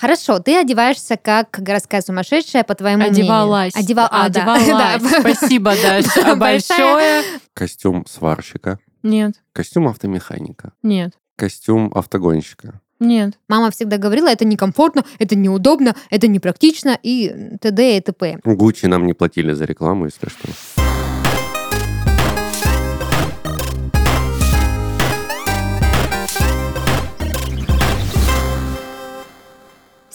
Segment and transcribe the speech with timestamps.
[0.00, 3.74] Хорошо, ты одеваешься как городская сумасшедшая, по твоему Одевалась.
[3.74, 3.84] мнению.
[3.86, 4.08] Одевал...
[4.10, 4.54] а, да.
[4.54, 5.02] Одевалась.
[5.02, 5.20] Да.
[5.20, 6.34] Спасибо, Даша.
[6.36, 7.22] Большое.
[7.52, 12.80] Костюм сварщика, Нет, костюм автомеханика, нет, костюм автогонщика.
[12.98, 13.34] нет.
[13.48, 17.98] Мама всегда говорила, это некомфортно, это неудобно, это непрактично и т.д.
[17.98, 18.38] и т.п.
[18.44, 20.89] Гуччи нам не платили за рекламу, если что.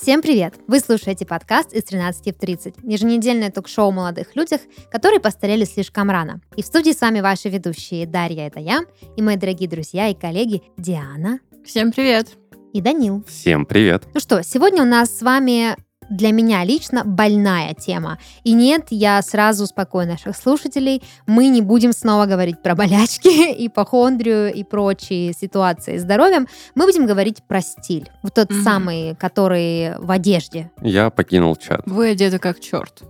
[0.05, 0.53] Всем привет!
[0.67, 6.11] Вы слушаете подкаст из 13 в 30, еженедельное ток-шоу о молодых людях, которые постарели слишком
[6.11, 6.41] рано.
[6.55, 8.81] И в студии с вами ваши ведущие Дарья, это я,
[9.17, 12.37] и мои дорогие друзья и коллеги Диана Всем привет.
[12.71, 13.23] и Данил.
[13.27, 14.03] Всем привет.
[14.13, 15.75] Ну что, сегодня у нас с вами
[16.09, 18.17] для меня лично больная тема.
[18.43, 23.27] И нет, я сразу успокою наших слушателей, мы не будем снова говорить про болячки,
[23.67, 26.47] ипохондрию и прочие ситуации с здоровьем.
[26.75, 28.09] Мы будем говорить про стиль.
[28.23, 28.63] Вот тот Мгм.
[28.63, 30.71] самый, который в одежде.
[30.81, 31.81] Я покинул чат.
[31.85, 33.03] Вы одеты как черт.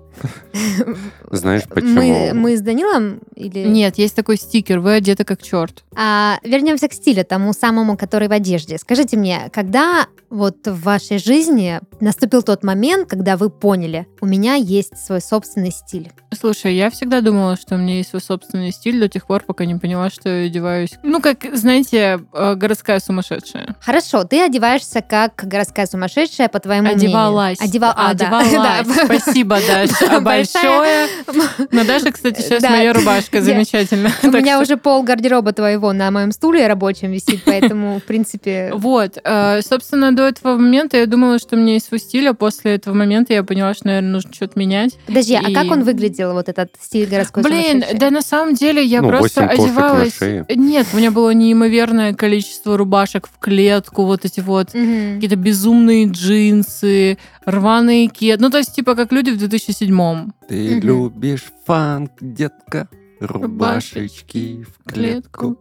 [1.31, 1.95] Знаешь почему?
[1.95, 3.65] Мы, мы с Данилом или...
[3.65, 4.79] Нет, есть такой стикер.
[4.79, 5.83] Вы одеты как черт.
[5.95, 8.77] А, вернемся к стилю, тому самому, который в одежде.
[8.77, 14.55] Скажите мне, когда вот в вашей жизни наступил тот момент, когда вы поняли, у меня
[14.55, 16.11] есть свой собственный стиль?
[16.37, 19.65] Слушай, я всегда думала, что у меня есть свой собственный стиль до тех пор, пока
[19.65, 20.91] не поняла, что я одеваюсь.
[21.03, 23.75] Ну, как, знаете, э, городская сумасшедшая.
[23.79, 27.59] Хорошо, ты одеваешься как городская сумасшедшая, по твоему Одевалась.
[27.59, 27.69] мнению.
[27.69, 27.93] Одевал...
[27.95, 28.39] а, да.
[28.39, 29.05] Одевалась.
[29.05, 30.04] Спасибо, Даша.
[30.21, 31.07] Большая.
[31.25, 31.67] Большое.
[31.71, 32.69] Но Даша, кстати, сейчас Да.
[32.69, 33.41] моя рубашка.
[33.41, 34.11] Замечательно.
[34.23, 38.71] У меня уже пол гардероба твоего на моем стуле рабочем висит, поэтому, в принципе...
[38.73, 42.33] Вот, э, собственно, до этого момента я думала, что у меня есть свой стиль, а
[42.33, 44.97] после этого момента я поняла, что, наверное, нужно что-то менять.
[45.07, 49.01] Подожди, а как он выглядел, вот этот стиль городской Блин, да на самом деле я
[49.01, 50.19] Ну, просто одевалась.
[50.49, 57.17] Нет, у меня было неимоверное количество рубашек в клетку, вот эти вот какие-то безумные джинсы,
[57.45, 58.39] рваные кед.
[58.39, 60.33] Ну, то есть, типа, как люди в 2007-м.
[60.47, 60.87] Ты Мгм.
[60.87, 62.87] любишь фанк, детка,
[63.19, 65.57] рубашечки в клетку.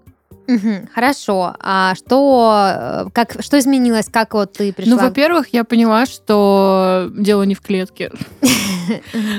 [0.47, 1.57] Мгм, Хорошо.
[1.59, 4.09] А что, э, как, что изменилось?
[4.11, 4.97] Как вот ты пришла?
[4.97, 8.11] Ну, во-первых, я поняла, что дело не в клетке.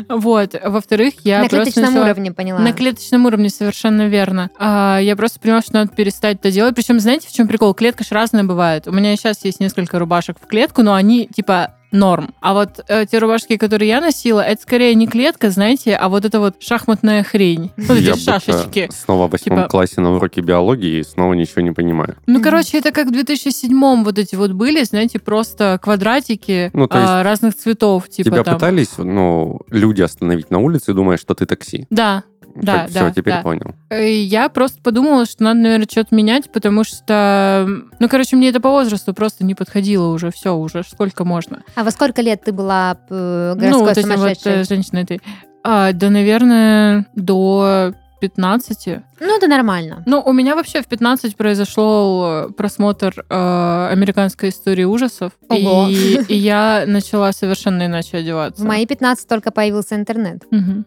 [0.09, 0.55] Вот.
[0.63, 2.59] Во-вторых, я на клеточном уровне поняла.
[2.59, 4.49] На клеточном уровне совершенно верно.
[4.57, 6.73] А, я просто поняла, что надо перестать это делать.
[6.73, 7.75] Причем, знаете, в чем прикол?
[7.75, 8.87] Клетка же разная бывает.
[8.87, 12.33] У меня сейчас есть несколько рубашек в клетку, но они типа норм.
[12.41, 16.25] А вот э, те рубашки, которые я носила, это скорее не клетка, знаете, а вот
[16.25, 17.71] это вот шахматная хрень.
[17.77, 18.89] Вот эти Я будто шашечки.
[18.91, 22.15] снова в восьмом Типа- классе на уроке биологии и снова ничего не понимаю.
[22.27, 22.43] Ну, Мгм.
[22.43, 27.55] короче, это как в 2007-м вот эти вот были, знаете, просто квадратики Ну, а, разных
[27.55, 28.09] цветов.
[28.09, 28.55] Типа Тебя там.
[28.55, 31.85] пытались, ну, люди остановить на улице, думая, что ты такси.
[31.89, 32.23] Да,
[32.55, 33.41] Да, Все, да, теперь да.
[33.41, 33.75] понял.
[33.89, 37.67] Э, Я просто подумала, что надо, наверное, что-то менять, потому что,
[37.99, 40.31] ну, короче, мне это по возрасту просто не подходило уже.
[40.31, 41.63] Все, уже сколько можно.
[41.75, 44.53] А во сколько лет ты была э, ну, городской вот этим вот сумасшедшей?
[44.53, 45.21] э, женщиной этой.
[45.63, 48.87] А, да, наверное, до 15.
[49.19, 50.03] Ну, это нормально.
[50.05, 55.33] Ну, у меня вообще в 15 произошел просмотр э, американской истории ужасов.
[55.49, 55.87] Ого.
[55.89, 58.61] И, и я начала совершенно иначе одеваться.
[58.61, 60.43] В мои 15 только появился интернет.
[60.51, 60.85] Мгм.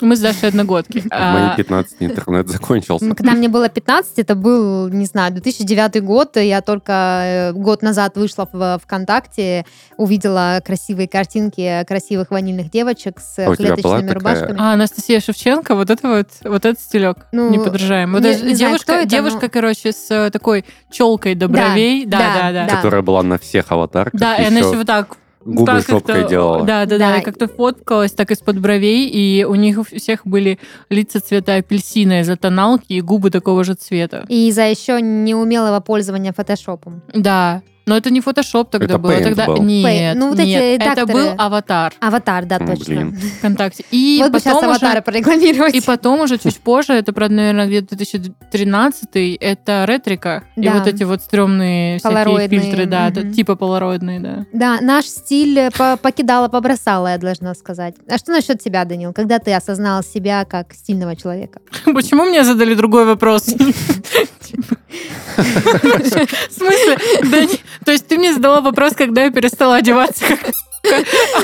[0.00, 1.00] Мы с Дашей одногодки.
[1.00, 3.14] В А, мои 15 интернет закончился.
[3.14, 6.36] Когда мне было 15, это был, не знаю, 2009 год.
[6.36, 9.64] Я только э, год назад вышла в ВКонтакте,
[9.96, 14.56] увидела красивые картинки красивых ванильных девочек с А клеточными такая- рубашками.
[14.58, 18.12] А, Анастасия Шевченко, вот это вот, вот этот стилек Ну, не подражаем.
[18.12, 21.48] Вот не- не знаю, девушка, кто это, девушка, но- короче, с э, такой челкой до
[21.48, 22.04] бровей.
[22.06, 22.66] Да, да, да, да.
[22.68, 22.76] да.
[22.76, 24.20] Которая была на всех аватарках.
[24.20, 26.64] Да, и она еще вот так губы так жопкой как-то- делала.
[26.64, 27.16] Да, да, Да.
[27.16, 30.58] да, как-то фоткалась так из-под бровей, и у них у всех были
[30.90, 34.24] лица цвета апельсина из-за тоналки и губы такого же цвета.
[34.28, 37.02] И из-за еще неумелого пользования фотошопом.
[37.14, 39.12] Да, но это не фотошоп тогда Это было.
[39.12, 39.62] Paint Тогда был.
[39.62, 40.14] нет, Paint.
[40.18, 41.12] Ну, вот эти нет, это редакторы.
[41.12, 42.84] был аватар Аватар, да, точно.
[42.86, 43.18] блин.
[43.38, 43.84] ВКонтакте.
[43.90, 45.74] И вот бы сейчас потом уже- аватары прорекламировать.
[45.74, 50.44] И потом уже чуть позже, это, правда, наверное, где-то 2013 это ретрика.
[50.56, 50.72] И Да.
[50.74, 53.32] вот эти вот стрёмные всякие фильтры, да, мгм.
[53.32, 54.46] типа полароидные, да.
[54.52, 57.94] Да, наш стиль э, по- покидала, побросала, я должна сказать.
[58.08, 59.12] А что насчет тебя, Данил?
[59.12, 61.60] Когда ты осознал себя как стильного человека?
[61.84, 63.46] Почему мне задали другой вопрос?
[65.36, 66.98] В смысле?
[67.84, 70.24] То есть ты мне задала вопрос, когда я перестала одеваться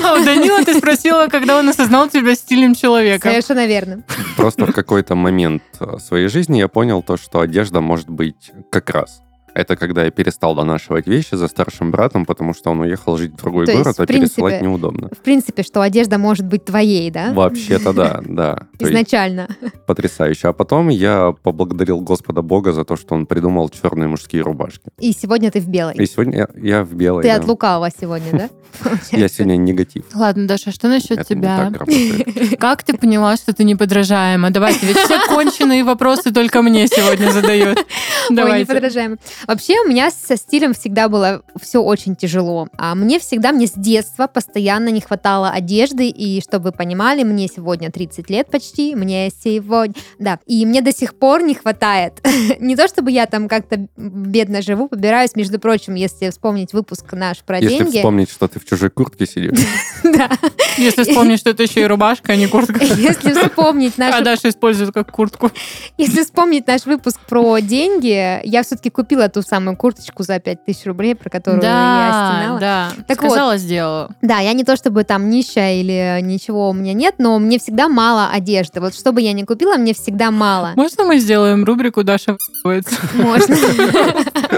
[0.03, 3.31] а у Данила ты спросила, когда он осознал тебя стильным человеком.
[3.31, 4.03] Совершенно верно.
[4.37, 8.89] Просто в какой-то момент э, своей жизни я понял то, что одежда может быть как
[8.89, 9.21] раз.
[9.53, 13.37] Это когда я перестал донашивать вещи за старшим братом, потому что он уехал жить в
[13.37, 15.09] другой То есть, город, в а пересылать принципе, неудобно.
[15.11, 17.33] В принципе, что одежда может быть твоей, да?
[17.33, 18.67] Вообще-то да, да.
[18.79, 19.47] Изначально.
[19.85, 20.49] потрясающе.
[20.49, 24.89] А потом я поблагодарил Господа Бога за то, что он придумал черные мужские рубашки.
[24.99, 25.95] И сегодня ты в белой.
[25.95, 27.23] И сегодня я, я в белой.
[27.23, 27.35] Ты да.
[27.35, 28.49] от лукавого сегодня, да?
[29.11, 30.05] Я сегодня негатив.
[30.13, 31.71] Ладно, Даша, что насчет тебя?
[32.59, 34.49] Как ты поняла, что ты неподражаема?
[34.49, 37.77] Давайте, ведь все конченые вопросы только мне сегодня задают.
[37.77, 37.85] Ой,
[38.29, 38.73] не Давайте.
[38.73, 39.19] подражаем.
[39.47, 42.67] Вообще, у меня со стилем всегда было все очень тяжело.
[42.77, 46.07] А мне всегда, мне с детства постоянно не хватало одежды.
[46.09, 48.95] И чтобы вы понимали, мне сегодня 30 лет почти.
[48.95, 49.95] Мне сегодня...
[50.19, 50.39] Да.
[50.45, 52.13] И мне до сих пор не хватает.
[52.59, 55.35] Не то, чтобы я там как-то бедно живу, побираюсь.
[55.35, 57.97] Между прочим, если вспомнить выпуск наш про Если деньги...
[57.97, 59.57] вспомнить, что ты в чужой куртке сидишь,
[60.03, 60.29] Да.
[60.77, 62.83] Если вспомнить, что это еще и рубашка, а не куртка.
[62.95, 65.51] Если вспомнить наш А Даша использует как куртку.
[65.97, 71.15] Если вспомнить наш выпуск про деньги, я все-таки купила ту самую курточку за 5000 рублей,
[71.15, 72.59] про которую я стенала.
[72.59, 72.91] да.
[73.07, 74.09] Так Сказала, сделала.
[74.21, 77.87] Да, я не то чтобы там нищая или ничего у меня нет, но мне всегда
[77.87, 78.79] мало одежды.
[78.81, 80.73] Вот что бы я ни купила, мне всегда мало.
[80.75, 82.33] Можно мы сделаем рубрику Даша
[82.63, 82.95] в***ается»?
[83.15, 83.55] Можно.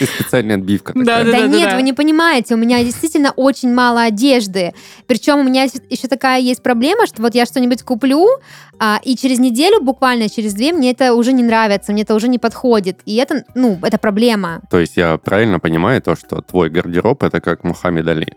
[0.00, 1.24] и специальная отбивка Да.
[1.24, 4.74] Да да, нет, вы не понимаете, у меня действительно очень мало одежды.
[5.06, 8.28] Причем у меня еще такая есть проблема, что вот я что-нибудь куплю,
[8.78, 12.28] а, и через неделю, буквально через две, мне это уже не нравится, мне это уже
[12.28, 13.00] не подходит.
[13.06, 14.60] И это, ну, это проблема.
[14.70, 18.28] То есть я правильно понимаю то, что твой гардероб это как Мухаммед Али.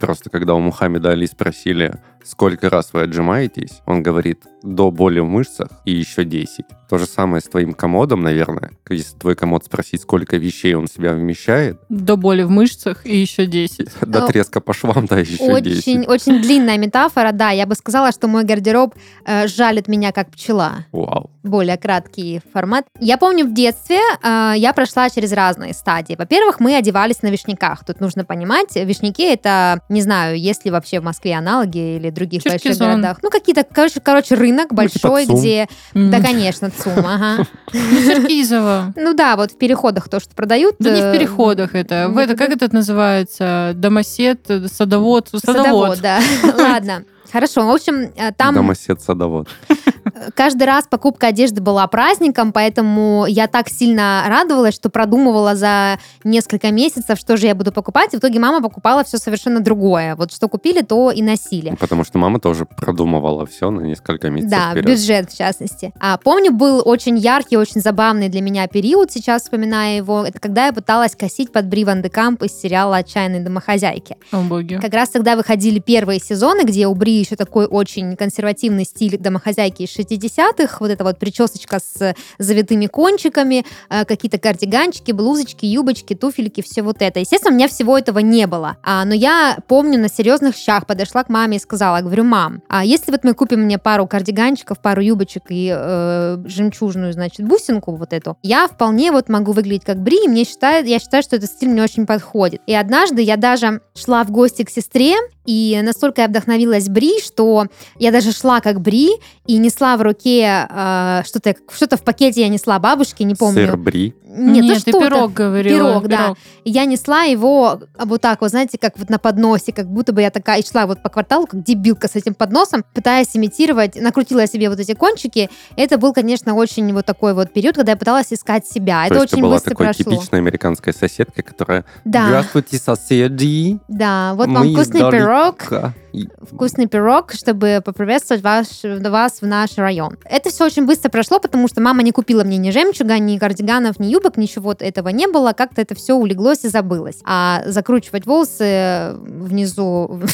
[0.00, 1.94] Просто когда у Мухаммеда Али спросили,
[2.24, 6.64] сколько раз вы отжимаетесь, он говорит, до боли в мышцах и еще 10.
[6.88, 8.72] То же самое с твоим комодом, наверное.
[8.88, 13.16] Если твой комод спросить, сколько вещей он в себя вмещает, До боли в мышцах и
[13.16, 13.88] еще 10.
[14.00, 16.08] до треска по швам, да, еще Очень, 10.
[16.08, 17.50] очень длинная метафора, да.
[17.50, 18.94] Я бы сказала, что мой гардероб
[19.26, 20.86] э, жалит меня как пчела.
[20.92, 21.30] Вау.
[21.42, 22.86] более краткий формат.
[23.00, 26.14] Я помню, в детстве э, я прошла через разные стадии.
[26.18, 27.84] Во-первых, мы одевались на вишняках.
[27.84, 32.42] Тут нужно понимать, вишняки это, не знаю, есть ли вообще в Москве аналоги или других
[32.42, 32.88] больших Черкизон.
[32.92, 33.18] городах.
[33.22, 35.38] Ну, какие-то, короче, короче рынок Ну, типа большой, ЦУМ.
[35.40, 35.68] где...
[35.94, 37.46] Да, конечно, ЦУМ, ага.
[37.72, 38.92] Ну, Черкизово.
[38.96, 40.76] Ну да, вот в переходах то, что продают.
[40.78, 42.08] Да не в э, переходах это.
[42.08, 43.72] В это как это называется?
[43.74, 46.00] Домосед, садовод, Садовод, садовод.
[46.00, 46.20] да.
[46.58, 47.04] Ладно.
[47.32, 49.48] Хорошо, в общем, э, там Домосед-садовод.
[50.34, 56.70] каждый раз покупка одежды была праздником, поэтому я так сильно радовалась, что продумывала за несколько
[56.70, 58.14] месяцев, что же я буду покупать.
[58.14, 60.16] И в итоге мама покупала все совершенно другое.
[60.16, 61.76] Вот что купили, то и носили.
[61.78, 64.86] Потому что мама тоже продумывала все на несколько месяцев Да, вперед.
[64.86, 65.92] бюджет в частности.
[66.00, 70.66] А, помню, был очень яркий, очень забавный для меня период, сейчас вспоминая его, это когда
[70.66, 74.16] я пыталась косить под Бри Ван де Камп из сериала «Отчаянные домохозяйки».
[74.32, 74.78] О, боги.
[74.80, 79.82] Как раз тогда выходили первые сезоны, где у Бри еще такой очень консервативный стиль домохозяйки
[79.82, 86.62] из 60-х, вот эта вот причесочка с завитыми кончиками, э, какие-то кардиганчики, блузочки, юбочки, туфельки,
[86.62, 87.20] все вот это.
[87.20, 88.76] Естественно, у меня всего этого не было.
[88.82, 92.84] А, но я помню, на серьезных щах подошла к маме и сказала, говорю, мам, а
[92.84, 98.12] если вот мы купим мне пару кардиганчиков, пару юбочек и э, жемчужную, значит, бусинку вот
[98.12, 101.50] эту, я вполне вот могу выглядеть как Бри, и мне считаю, я считаю, что этот
[101.50, 102.60] стиль мне очень подходит.
[102.66, 105.14] И однажды я даже шла в гости к сестре,
[105.46, 107.66] и настолько я вдохновилась Бри, что
[107.98, 109.10] я даже шла как Бри
[109.46, 113.66] и несла в руке э, что-то, что-то в пакете я несла бабушке, не помню.
[113.66, 114.14] Сыр бри.
[114.30, 116.00] Нет, ну ты пирог говорила.
[116.00, 116.34] Пирог, да.
[116.64, 120.20] И я несла его вот так вот, знаете, как вот на подносе, как будто бы
[120.20, 124.46] я такая и шла вот по кварталу, как дебилка с этим подносом, пытаясь имитировать, накрутила
[124.46, 125.48] себе вот эти кончики.
[125.76, 129.06] Это был, конечно, очень вот такой вот период, когда я пыталась искать себя.
[129.08, 130.12] То Это очень была быстро такой прошло.
[130.12, 134.34] типичной американской соседкой, которая Да, «Здравствуйте, соседи!» да.
[134.34, 135.52] Вот вам вкусный издалека».
[135.58, 135.94] пирог.
[136.42, 140.16] Вкусный пирог, чтобы поприветствовать ваш, вас в наш район.
[140.24, 144.00] Это все очень быстро прошло, потому что мама не купила мне ни жемчуга, ни кардиганов,
[144.00, 145.52] ни юбок, ничего этого не было.
[145.52, 147.20] Как-то это все улеглось и забылось.
[147.24, 150.20] А закручивать волосы внизу...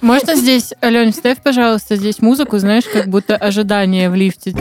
[0.00, 4.54] Можно здесь, Ален, ставь, пожалуйста, здесь музыку, знаешь, как будто ожидание в лифте.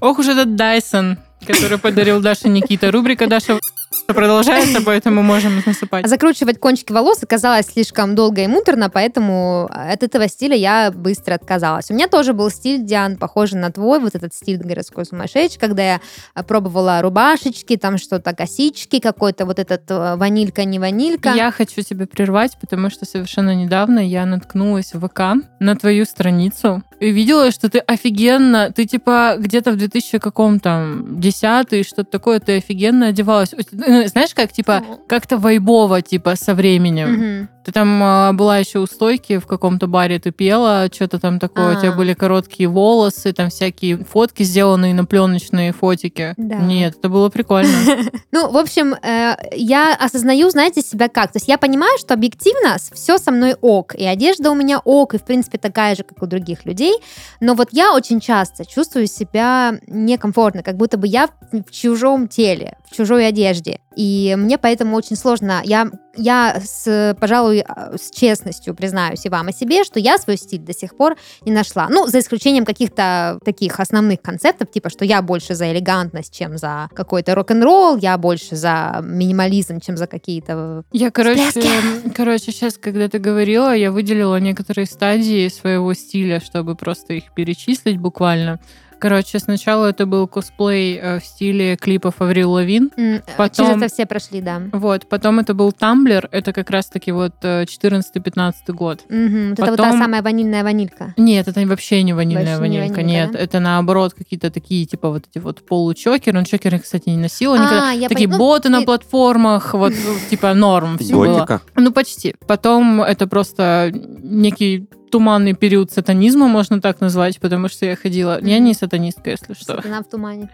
[0.00, 2.90] Ох уж этот Дайсон, который подарил Даше Никита.
[2.90, 3.58] Рубрика Даша
[4.06, 6.04] продолжается, поэтому можем насыпать.
[6.04, 11.34] А закручивать кончики волос оказалось слишком долго и муторно, поэтому от этого стиля я быстро
[11.34, 11.90] отказалась.
[11.90, 15.82] У меня тоже был стиль, Диан, похожий на твой, вот этот стиль городской сумасшедший, когда
[15.82, 16.00] я
[16.34, 21.32] а, пробовала рубашечки, там что-то косички, какой-то вот этот э, ванилька, не ванилька.
[21.34, 26.82] Я хочу тебя прервать, потому что совершенно недавно я наткнулась в ВК на твою страницу
[27.00, 32.40] и видела, что ты офигенно, ты типа где-то в 2000 каком там 10 что-то такое,
[32.40, 33.54] ты офигенно одевалась.
[33.86, 37.48] Ну, Знаешь, как типа как-то вайбово, типа, со временем.
[37.64, 41.76] Ты там а, была еще у стойки в каком-то баре, ты пела, что-то там такое,
[41.76, 41.96] у тебя А.
[41.96, 46.34] были короткие волосы, там всякие фотки, сделанные на пленочные фотики.
[46.36, 46.56] Да.
[46.56, 47.72] Нет, это было прикольно.
[48.32, 51.30] Ну, в общем, э, я осознаю, знаете, себя как.
[51.30, 53.94] То есть я понимаю, что объективно все со мной ок.
[53.94, 56.94] И одежда у меня ок, и, в принципе, такая же, как у других людей.
[57.40, 62.76] Но вот я очень часто чувствую себя некомфортно, как будто бы я в чужом теле,
[62.90, 63.78] в чужой одежде.
[63.96, 65.60] И мне поэтому очень сложно.
[65.64, 70.36] Я, я с, пожалуй, э, с честностью признаюсь и вам, и себе, что я свой
[70.36, 71.88] стиль до сих пор не нашла.
[71.88, 76.88] Ну, за исключением каких-то таких основных концептов, типа, что я больше за элегантность, чем за
[76.94, 80.84] какой-то рок-н-ролл, я больше за минимализм, чем за какие-то...
[80.92, 82.10] Я, короче, Всплески.
[82.14, 87.98] короче, сейчас, когда ты говорила, я выделила некоторые стадии своего стиля, чтобы просто их перечислить
[87.98, 88.60] буквально.
[89.04, 92.90] Короче, сначала это был косплей э, в стиле клипов Аврил Лавин.
[92.96, 94.62] М, Потом- Через это все прошли, да.
[94.72, 99.00] Вот, потом это был Тамблер, это как раз-таки вот э, 14-15 год.
[99.10, 99.50] Мгм.
[99.50, 101.12] Вот Это вот та Потом- самая ванильная ванилька.
[101.18, 103.32] Нет, это вообще не ванильная Вообще не ванилька, ванилька, нет.
[103.32, 103.38] да?
[103.40, 106.38] Это наоборот какие-то такие, типа вот эти вот получокеры.
[106.38, 107.90] Ну, чокеры, кстати, не носила никогда.
[107.90, 109.92] А, я Такие пон- ну, боты на ты- платформах, вот
[110.30, 111.60] типа норм все было.
[111.76, 112.36] Ну, почти.
[112.46, 113.92] Потом это просто
[114.22, 118.38] некий туманный период сатанизма, можно так назвать, потому что я ходила...
[118.42, 118.64] Я Мгм.
[118.64, 119.76] не сатанистка, если что.
[119.76, 120.48] Сатана в тумане.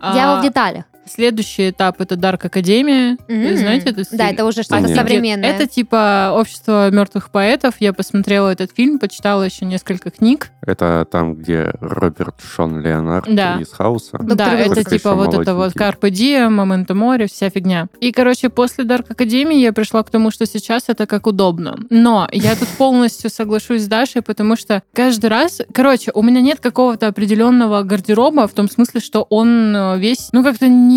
[0.00, 0.84] А, Дьявол в деталях.
[1.08, 3.16] Следующий этап— это Дарк Академия.
[3.28, 3.56] М.
[3.56, 4.18] знаете этот стиль?
[4.18, 4.96] Да, это уже что-то Нет.
[4.96, 5.48] современное.
[5.48, 7.74] Это типа общество мертвых поэтов.
[7.80, 10.50] Я посмотрела этот фильм, почитала еще несколько книг.
[10.62, 13.58] Это там, где Роберт Шон Леонард Да.
[13.60, 14.18] из Хауса.
[14.18, 15.74] Доктор да, это типа вот это вот.
[15.74, 17.86] Carpe Diem, Memento Mori, вся фигня.
[18.00, 21.78] И, короче, после Dark Академии я пришла к тому, что сейчас это как удобно.
[21.90, 25.60] Но я тут полностью соглашусь с Дашей, потому что каждый раз...
[25.72, 30.42] Короче, у меня нет какого-то определенного гардероба в том смысле, что он э, весь, ну,
[30.42, 30.95] как-то не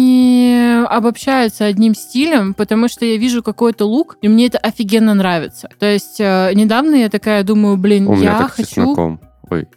[0.89, 5.69] обобщается одним стилем, потому что я вижу какой-то лук, и мне это офигенно нравится.
[5.79, 8.67] То есть э, недавно я такая думаю, блин, У я хочу...
[8.67, 9.19] чесноком.
[9.49, 9.67] Ой,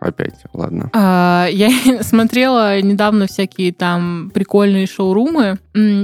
[0.00, 0.90] опять, ладно.
[0.92, 1.70] А, Я
[2.02, 5.58] смотрела недавно всякие там прикольные шоурумы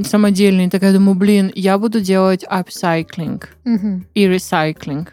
[0.04, 0.70] самодельные.
[0.70, 4.06] Такая думаю, блин, я буду делать апсайклинг Мгм.
[4.14, 5.12] и ресайклинг.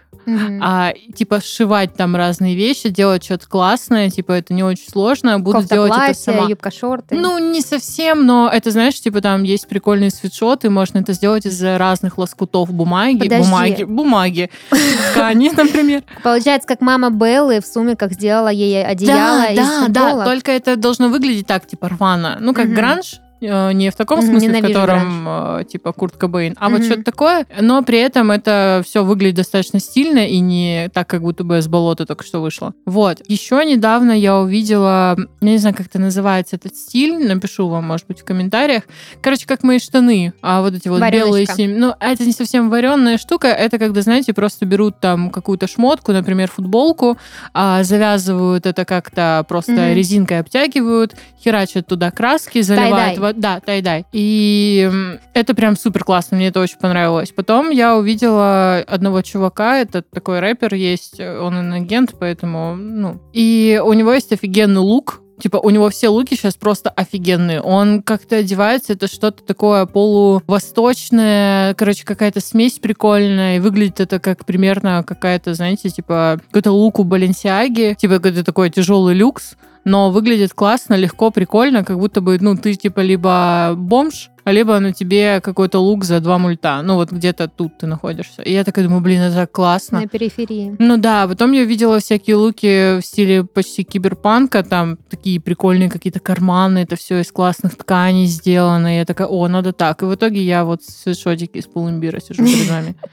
[0.62, 5.40] А, типа сшивать там разные вещи, делать что-то классное, типа это не очень сложно.
[5.40, 6.50] Буду Кофта, делать это платье, сама.
[6.50, 7.16] юбка, шорты.
[7.16, 11.62] Ну, не совсем, но это, знаешь, типа там есть прикольные свитшоты, можно это сделать из
[11.62, 13.44] разных лоскутов бумаги, Подожди.
[13.50, 14.50] бумаги, бумаги,
[15.12, 16.04] ткани, например.
[16.24, 20.26] Получается, как мама Беллы в сумерках сделала ей одеяло из да, да, футболок.
[20.26, 22.38] только это должно выглядеть так, типа рвано.
[22.40, 25.26] Ну, как гранж, не в таком смысле, в ненавижу котором
[25.60, 26.86] э, типа Курт Кобейн, а вот Мгм.
[26.86, 31.44] что-то такое, но при этом это все выглядит достаточно стильно и не так, как будто
[31.44, 32.74] бы с болота только что вышло.
[32.86, 33.22] Вот.
[33.28, 38.08] Еще недавно я увидела, я не знаю, как это называется, этот стиль, напишу вам, может
[38.08, 38.84] быть, в комментариях.
[39.22, 41.26] Короче, как мои штаны, а вот эти вот Варёночка.
[41.28, 41.78] белые семь.
[41.78, 46.50] Ну, это не совсем вареная штука, это когда, знаете, просто берут там какую-то шмотку, например,
[46.50, 47.18] футболку,
[47.54, 49.94] а, завязывают это как-то просто Мгм.
[49.94, 52.96] резинкой обтягивают, херачат туда краски, заливают...
[53.34, 53.34] Тай-дай.
[53.34, 54.06] во- Да, тай-дай.
[54.12, 54.90] И
[55.34, 57.32] это прям супер классно, мне это очень понравилось.
[57.36, 63.22] Потом я увидела одного чувака, это такой рэпер есть, он инагент, поэтому, ну...
[63.34, 67.62] И у него есть офигенный лук, Типа, у него все луки сейчас просто офигенные.
[67.62, 73.58] Он как-то одевается, это что-то такое полувосточное, короче, какая-то смесь прикольная.
[73.58, 77.98] И выглядит это как примерно какая-то, знаете, типа, какой-то лук у Баленсиаги.
[78.00, 79.56] Типа, какой-то такой тяжелый люкс.
[79.86, 84.94] Но выглядит классно, легко, прикольно, как будто бы, ну, ты типа либо бомж, либо на
[84.94, 86.82] тебе какой-то лук за два мульта.
[86.84, 88.42] Ну, вот где-то тут ты находишься.
[88.42, 90.02] И я такая думаю, блин, это так классно.
[90.02, 90.76] На периферии.
[90.80, 96.20] Ну да, потом я видела всякие луки в стиле почти киберпанка, там такие прикольные какие-то
[96.20, 98.94] карманы, это все из классных тканей сделано.
[98.94, 100.02] И я такая, о, надо так.
[100.02, 102.96] И в итоге я вот в свитшотике из полумбира сижу перед вами.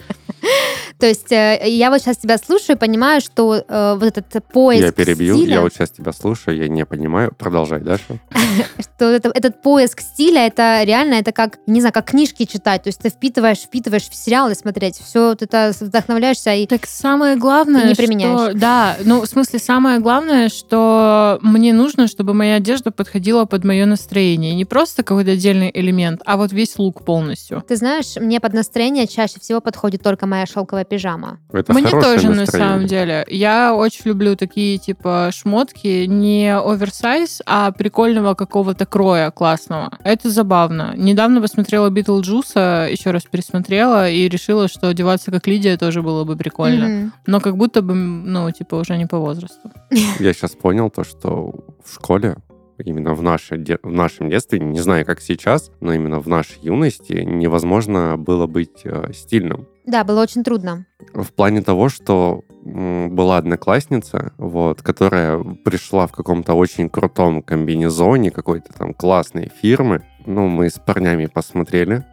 [1.02, 4.84] То есть э, я вот сейчас тебя слушаю и понимаю, что э, вот этот поиск
[4.84, 7.34] Я перебью, стиля, я вот сейчас тебя слушаю, я не понимаю.
[7.36, 8.20] Продолжай, Даша.
[8.78, 12.84] что это- этот поиск стиля, это реально, это как, не знаю, как книжки читать.
[12.84, 17.34] То есть ты впитываешь, впитываешь в сериалы смотреть, все вот это вдохновляешься и Так самое
[17.34, 18.54] главное, Ты не применяешь.
[18.54, 23.86] Да, ну, в смысле, самое главное, что мне нужно, чтобы моя одежда подходила под мое
[23.86, 24.54] настроение.
[24.54, 27.60] Не просто какой-то отдельный элемент, а вот весь лук полностью.
[27.66, 31.38] Ты знаешь, мне под настроение чаще всего подходит только моя шелковая пижама.
[31.50, 32.70] Это Мне тоже, на настроение.
[32.70, 33.24] самом деле.
[33.30, 39.90] Я очень люблю такие, типа, шмотки, не оверсайз, а прикольного какого-то кроя классного.
[40.04, 40.92] Это забавно.
[40.94, 46.36] Недавно посмотрела Битлджуса, еще раз пересмотрела, и решила, что одеваться как Лидия тоже было бы
[46.36, 46.88] прикольно.
[46.88, 47.12] Мгм.
[47.26, 49.72] Но как будто бы, ну, типа, уже не по возрасту.
[50.18, 52.36] Я сейчас понял то, что в школе
[52.84, 57.12] именно в, наше, в нашем детстве, не знаю, как сейчас, но именно в нашей юности
[57.12, 59.66] невозможно было быть э, стильным.
[59.84, 60.86] Да, было очень трудно.
[61.12, 68.72] В плане того, что была одноклассница, вот, которая пришла в каком-то очень крутом комбинезоне какой-то
[68.72, 70.02] там классной фирмы.
[70.24, 72.04] Ну, мы с парнями посмотрели,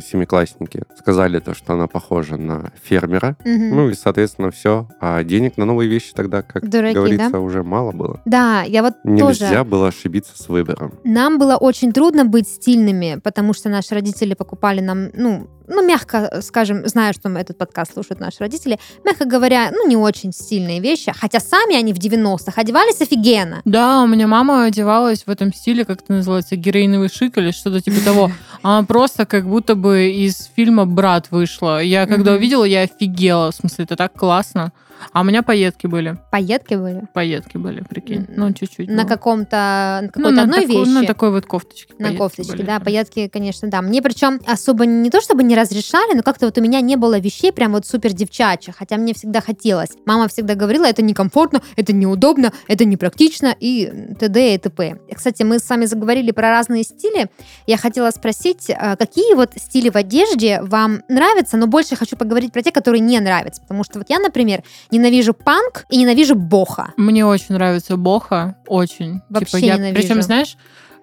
[0.00, 3.36] семиклассники, сказали то, что она похожа на фермера.
[3.44, 3.76] Мгм.
[3.76, 4.88] Ну и, соответственно, все.
[5.00, 7.40] А денег на новые вещи тогда, как Дураки, говорится, да?
[7.40, 8.20] уже мало было.
[8.24, 9.64] Да, я вот Нельзя тоже...
[9.64, 10.94] было ошибиться с выбором.
[11.04, 16.40] Нам было очень трудно быть стильными, потому что наши родители покупали нам, ну, ну, мягко
[16.42, 21.12] скажем, знаю, что этот подкаст слушают наши родители, мягко говоря, ну, не очень стильные вещи,
[21.16, 23.62] хотя сами они в 90-х одевались офигенно.
[23.64, 27.80] Да, у меня мама одевалась в этом стиле, как это называется, героиновый шик или что-то
[27.80, 28.30] типа того.
[28.62, 31.82] Она просто как будто бы из фильма «Брат» вышла.
[31.82, 32.38] Я когда Мгм.
[32.38, 33.50] увидела, я офигела.
[33.50, 34.72] В смысле, это так классно.
[35.12, 36.18] А у меня пайетки были.
[36.30, 37.08] Пайетки были.
[37.12, 38.26] Пайетки были, прикинь.
[38.28, 38.88] Ну, чуть-чуть.
[38.88, 39.08] На ну.
[39.08, 40.88] каком-то, на Ну, какой-то на одной такой- вещи.
[40.90, 41.94] На такой вот кофточке.
[41.98, 42.84] На кофточке, были да, прям.
[42.84, 43.82] пайетки, конечно, да.
[43.82, 47.18] Мне причем особо не то, чтобы не разрешали, но как-то вот у меня не было
[47.18, 49.90] вещей прям вот супер девчачьих, хотя мне всегда хотелось.
[50.06, 54.54] Мама всегда говорила, это некомфортно, это неудобно, это непрактично и т.д.
[54.54, 54.98] и т.п.
[55.14, 57.30] Кстати, мы с вами заговорили про разные стили.
[57.66, 62.52] Я хотела спросить, э, какие вот стили в одежде вам нравятся, но больше хочу поговорить
[62.52, 66.92] про те, которые не нравятся, потому что вот я, например, ненавижу панк и ненавижу боха.
[66.96, 69.20] Мне очень нравится боха, очень.
[69.28, 70.00] Вообще типа, я, ненавижу.
[70.00, 70.56] Причем, знаешь,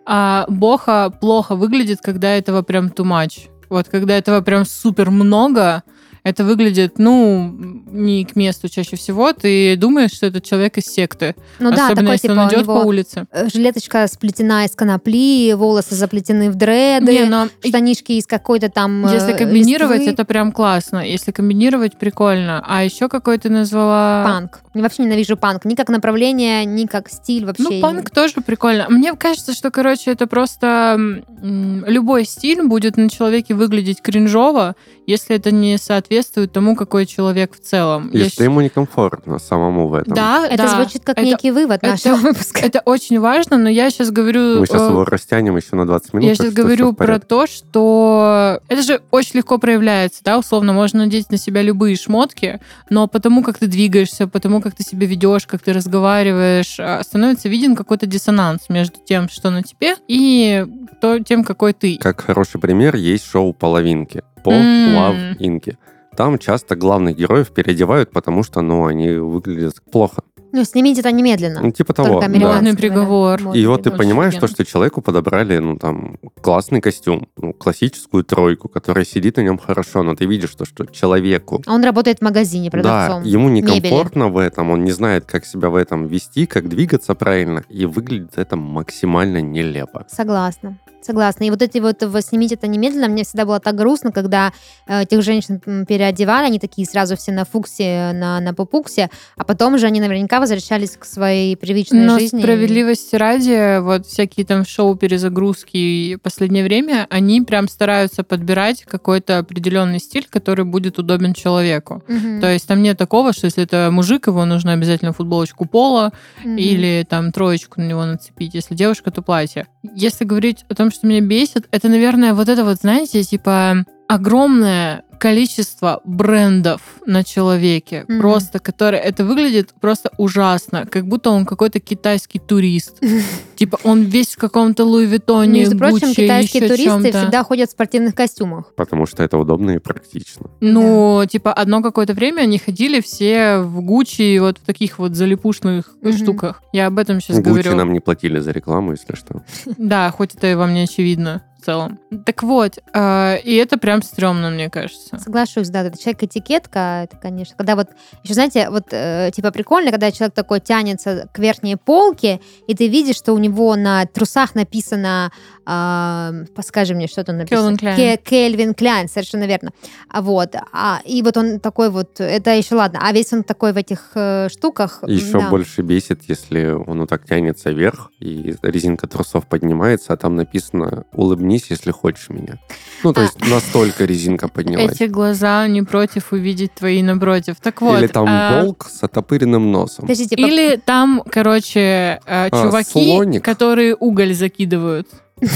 [0.05, 3.49] а, боха плохо выглядит, когда этого прям too much.
[3.69, 5.83] Вот когда этого прям супер много,
[6.23, 7.51] это выглядит, ну,
[7.87, 9.33] не к месту чаще всего.
[9.33, 11.35] Ты думаешь, что этот человек из секты.
[11.59, 13.25] Ну да, Особенно такой если типа он идет по улице.
[13.31, 19.05] э, жилеточка сплетена из конопли, волосы заплетены в дреды, Не, но штанишки из какой-то там
[19.07, 20.13] э, если комбинировать, листвы.
[20.13, 20.99] это прям классно.
[21.05, 22.63] Если комбинировать, прикольно.
[22.67, 24.23] А еще какой ты назвала...
[24.25, 24.61] панк.
[24.73, 25.65] Я вообще ненавижу панк.
[25.65, 27.63] Ни как направление, ни как стиль вообще.
[27.63, 28.87] Ну, панк тоже прикольно.
[28.89, 30.97] Мне кажется, что, короче, это просто
[31.41, 34.75] любой стиль будет на человеке выглядеть кринжово,
[35.09, 38.09] если это не соответствует тому, какой человек в целом.
[38.13, 40.13] Я Если щ- ему некомфортно самому в этом.
[40.13, 40.67] Да, Это да.
[40.81, 42.59] звучит как Это- некий вывод это- нашего выпуска.
[42.65, 44.59] Это очень важно, но я сейчас говорю...
[44.59, 46.27] Мы сейчас э, его растянем еще на 20 минут.
[46.27, 51.31] Я сейчас говорю про то, что это же очень легко проявляется, да, условно, можно надеть
[51.31, 55.61] на себя любые шмотки, но потому как ты двигаешься, потому как ты себя ведешь, как
[55.61, 60.65] ты разговариваешь, а, становится виден какой-то диссонанс между тем, что на тебе, и
[61.01, 61.97] то, тем, какой ты.
[61.99, 64.95] Как хороший пример, есть шоу «Половинки» по М.
[64.95, 65.77] Love Инки.
[66.15, 70.21] Там часто главных героев переодевают, потому что, ну, они выглядят плохо.
[70.51, 71.61] Ну, снимите это немедленно.
[71.61, 72.47] Ну, типа Только того.
[72.47, 73.55] Ладный да, приговор.
[73.55, 78.67] И вот ты понимаешь, то, что человеку подобрали, ну, там, классный костюм, ну, классическую тройку,
[78.67, 82.21] которая сидит на нем хорошо, но ты видишь, то, что человеку А он работает в
[82.23, 83.23] магазине продавцом.
[83.23, 83.75] Да, ему мебели.
[83.75, 87.85] некомфортно в этом, он не знает, как себя в этом вести, как двигаться правильно, и
[87.85, 90.05] выглядит это максимально нелепо.
[90.09, 90.77] Согласна.
[91.01, 91.45] Согласна.
[91.45, 94.51] И вот эти вот снимите это немедленно, мне всегда было так грустно, когда
[94.87, 99.77] э, этих женщин переодевали, они такие сразу все на фуксе, на, на попуксе, а потом
[99.77, 102.39] же они наверняка возвращались к своей привычной Но жизни.
[102.39, 109.37] справедливости ради, вот всякие там шоу перезагрузки в последнее время, они прям стараются подбирать какой-то
[109.39, 112.03] определенный стиль, который будет удобен человеку.
[112.07, 112.41] Мгм.
[112.41, 116.11] То есть там нет такого, что если это мужик, его нужно обязательно футболочку пола
[116.43, 116.57] Мгм.
[116.57, 118.53] или там троечку на него нацепить.
[118.53, 119.67] Если девушка, то платье.
[119.81, 125.03] Если говорить о том, что меня бесит, это, наверное, вот это вот, знаете, типа огромное
[125.19, 128.19] количество брендов на человеке, Мгм.
[128.21, 132.99] просто которые это выглядит просто ужасно, как будто он какой-то китайский турист.
[133.55, 137.73] Типа он весь в каком-то Луи Виттоне, Между прочим, Гуччи, китайские туристы всегда ходят в
[137.73, 138.73] спортивных костюмах.
[138.75, 140.49] Потому что это удобно и практично.
[140.61, 145.15] Ну, типа, одно какое-то время они ходили все в Гуччи и вот в таких вот
[145.15, 146.61] залипушных штуках.
[146.73, 147.75] Я об этом сейчас Гуччи говорю.
[147.75, 149.43] нам не платили за рекламу, если что.
[149.77, 151.99] Да, хоть это и вам не очевидно в целом.
[152.25, 155.08] Так вот, э, и это прям стрёмно, мне кажется.
[155.17, 157.87] Соглашусь, да, это человек-этикетка, это, конечно, когда вот,
[158.23, 162.87] еще, знаете, вот, э, типа, прикольно, когда человек такой тянется к верхней полке, и ты
[162.87, 165.31] видишь, что у него на трусах написано,
[165.65, 167.69] а, подскажи мне, что там написано?
[167.69, 167.95] Calvin Klein.
[167.95, 169.71] Ке- Кельвин Кляйн, совершенно верно.
[170.09, 173.73] А вот, а, и вот он такой вот, это еще ладно, а весь он такой
[173.73, 175.03] в этих э, штуках.
[175.05, 175.49] Еще да.
[175.49, 181.05] больше бесит, если он вот так тянется вверх, и резинка трусов поднимается, а там написано
[181.13, 182.57] «улыбнись, если хочешь меня».
[183.03, 183.23] Ну, то А.
[183.25, 184.98] есть настолько резинка поднялась.
[184.99, 187.55] Эти глаза не против увидеть твои напротив.
[187.61, 187.99] Так вот.
[187.99, 190.01] Или там а, волк с отопыренным носом.
[190.01, 193.45] Подождите, по- Или там, короче, э, чуваки, слоник.
[193.45, 195.07] которые уголь закидывают.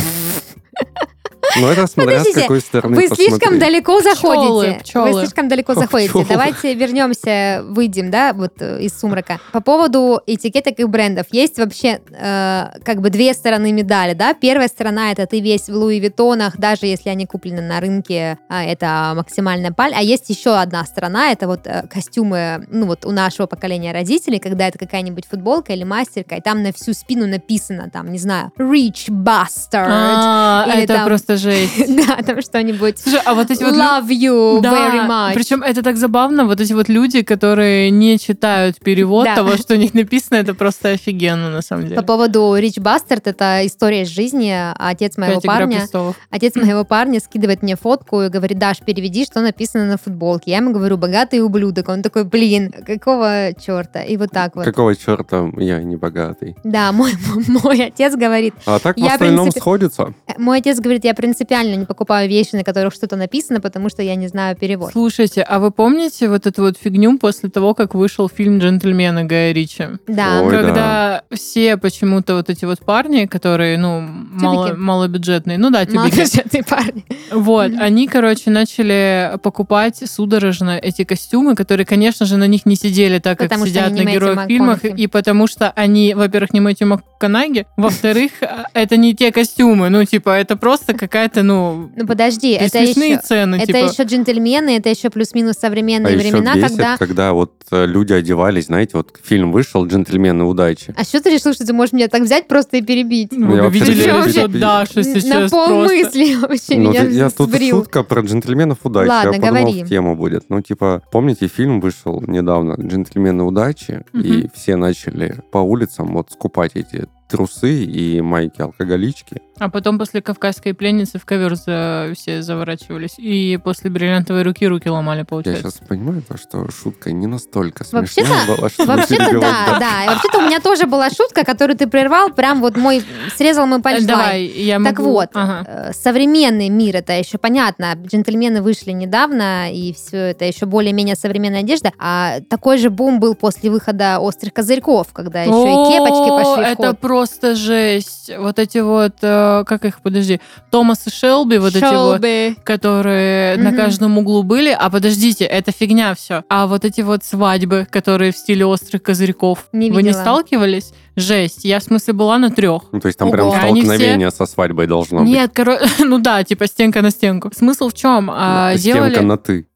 [1.60, 3.60] Ну, это смотря с Подождите, какой стороны Вы слишком посмотреть.
[3.60, 4.80] далеко заходите.
[4.84, 5.12] пчелы.
[5.12, 6.10] Вы слишком далеко заходите.
[6.10, 6.26] пчелы.
[6.30, 9.39] Давайте вернемся, выйдем, да, вот э, из сумрака.
[9.52, 11.28] По поводу этикеток и брендов.
[11.32, 14.34] Есть вообще э, как бы две стороны медали, да.
[14.34, 18.63] Первая сторона это ты весь в Луи Виттонах, даже если они куплены на рынке, а,
[18.63, 19.94] это максимальная паль.
[19.96, 24.39] А есть еще одна сторона, это вот э, костюмы, ну вот у нашего поколения родителей,
[24.39, 28.52] когда это какая-нибудь футболка или мастерка, и там на всю спину написано, там, не знаю,
[28.58, 29.88] Rich Bastard.
[29.89, 31.74] А, Или это там- просто жесть.
[32.04, 33.00] Да, там что-нибудь.
[33.00, 33.74] Слушай, а вот эти вот...
[33.76, 35.34] Love you very much.
[35.36, 39.78] причем это так забавно, вот эти вот люди, которые не читают перевод того, что у
[39.78, 41.96] них написано, это просто офигенно на самом деле.
[41.96, 44.56] По поводу Рич Бастард, это история из жизни.
[44.78, 46.16] Отец моего Опять «Игра парня, престолов».
[46.30, 50.52] отец моего парня скидывает мне фотку и говорит, Даш, переведи, что написано на футболке.
[50.52, 51.90] Я ему говорю, богатый ублюдок.
[51.90, 54.04] Он такой, блин, какого черта?
[54.04, 54.66] И вот так вот.
[54.66, 56.56] Какого черта я не богатый?
[56.64, 57.12] Да, мой,
[57.48, 60.14] мой отец говорит, А так в Я, в остальном принципе, сходится.
[60.38, 64.15] мой отец говорит, я принципиально не покупаю вещи, на которых что-то написано, потому что я
[64.15, 64.91] не знаю перевод.
[64.91, 69.52] Слушайте, а вы помните вот эту вот фигню после того, как вышел фильм «Джентльмены» Гая
[69.52, 69.86] Ричи?
[70.08, 70.41] Да.
[70.43, 75.98] Ой, Когда все почему-то вот эти вот парни, которые, ну, мало, малобюджетные, ну да, тюбики,
[75.98, 77.06] Малобюджетные парни.
[77.32, 83.17] Вот, они, короче, начали покупать судорожно эти костюмы, которые, конечно же, на них не сидели
[83.17, 85.02] так, как Потому что сидят на героях фильмах, МакКонахи.
[85.02, 90.06] и потому что они, во-первых, не Мэтью МакКонахи, во-вторых, а, это не те костюмы, ну,
[90.06, 93.21] типа, это просто какая-то, ну, Ну подожди, это смешные еще...
[93.21, 93.78] цены, Это типа.
[93.78, 97.34] еще джентльмены, это еще плюс-минус А современные еще времена, бесит, когда когда...
[97.34, 100.93] вот э, люди одевались, знаете, вот фильм вышел «Джентльмены удачи».
[100.97, 103.32] А что ты решил, что ты можешь меня так взять просто и перебить?
[103.32, 104.58] Вы Я вообще видели.
[104.60, 105.58] Дашу На сейчас просто.
[105.58, 107.78] полмысли вообще Ну, меня ты- я тут сбрил.
[107.78, 109.08] шутка про джентльменов удачи.
[109.10, 109.84] Ладно, я подумал, говори.
[109.84, 110.45] в тему будет.
[110.49, 114.52] Ну, типа, помните, фильм вышел недавно «Джентльмены удачи», и Мгм.
[114.56, 117.06] все начали по улицам вот скупать эти
[117.38, 119.41] трусы и майки-алкоголички.
[119.60, 122.12] А потом после «Кавказской пленницы» в ковер за...
[122.15, 123.15] все заворачивались.
[123.17, 125.72] И после «Бриллиантовой руки» руки ломали, Я получается.
[125.72, 130.13] сейчас понимаю, то, что шутка не настолько Вообще-то- смешная была, чтобы Вообще-то да, да.
[130.13, 133.04] Вообще-то у меня тоже была шутка, которую ты прервал, прям вот мой,
[133.36, 134.08] срезал мой панчлайн.
[134.08, 135.12] Давай, я Так могу...
[135.12, 135.63] вот, Ага.
[135.67, 141.62] э, современный мир, это еще понятно, джентльмены вышли недавно, и все это еще более-менее современная
[141.62, 146.38] одежда, а такой же бум был после выхода «Острых козырьков», когда еще и кепочки О,
[146.38, 147.00] пошли в Это ход.
[147.24, 148.32] Просто жесть.
[148.38, 152.56] Вот эти вот, э, как их, подожди, Томас и Шелби, вот эти вот, Шелби.
[152.64, 153.78] которые на Мгм.
[153.78, 154.76] каждом углу были.
[154.78, 156.44] А подождите, это фигня все.
[156.50, 160.92] А вот эти вот свадьбы, которые в стиле острых козырьков, Не вы не сталкивались?
[161.16, 161.64] Жесть.
[161.64, 162.84] Я, в смысле, была на трех.
[162.92, 163.36] Ну, то есть там Ого.
[163.36, 165.28] прям Они все- столкновение со свадьбой должно быть.
[165.30, 167.52] Нет, короче, ну да, типа стенка на стенку.
[167.56, 168.32] Смысл в чем?
[168.34, 169.20] А, Стенка делали...
[169.20, 169.68] на «ты».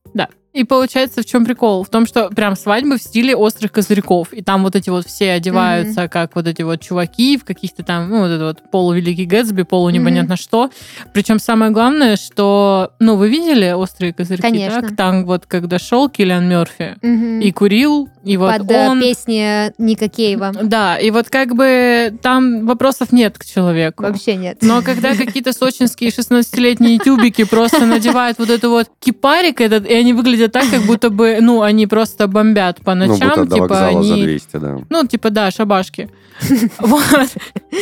[0.58, 0.62] Да.
[0.62, 1.84] И получается, в чем прикол?
[1.84, 4.34] В том, что прям свадьбы в стиле острых козырьков.
[4.34, 8.10] И там вот эти вот все одеваются, как вот эти вот чуваки в каких-то там,
[8.10, 10.70] ну, вот это вот полувеликий Гэтсби, полу непонятно что.
[11.14, 14.42] Причем самое главное, что, ну, вы видели острые козырьки?
[14.42, 14.82] Конечно.
[14.82, 14.96] Так?
[14.96, 17.40] Там вот, когда шел Киллиан Мерфи Мгм.
[17.42, 19.00] и курил, и вот Под э, он...
[19.00, 20.52] песни Ника Кейва.
[20.64, 24.04] Да, и вот как бы там вопросов нет к человеку.
[24.04, 24.58] Вообще нет.
[24.62, 30.14] Но когда какие-то сочинские 16-летние тюбики просто надевают вот эту вот кипарик этот, и они
[30.14, 33.68] выглядят так, как будто бы, ну, они просто бомбят по Ну, ночам, будто до типа
[33.68, 34.24] вокзала за они...
[34.24, 34.78] 200, да.
[34.90, 36.10] Ну, типа, да, шабашки.
[36.80, 37.30] Вот.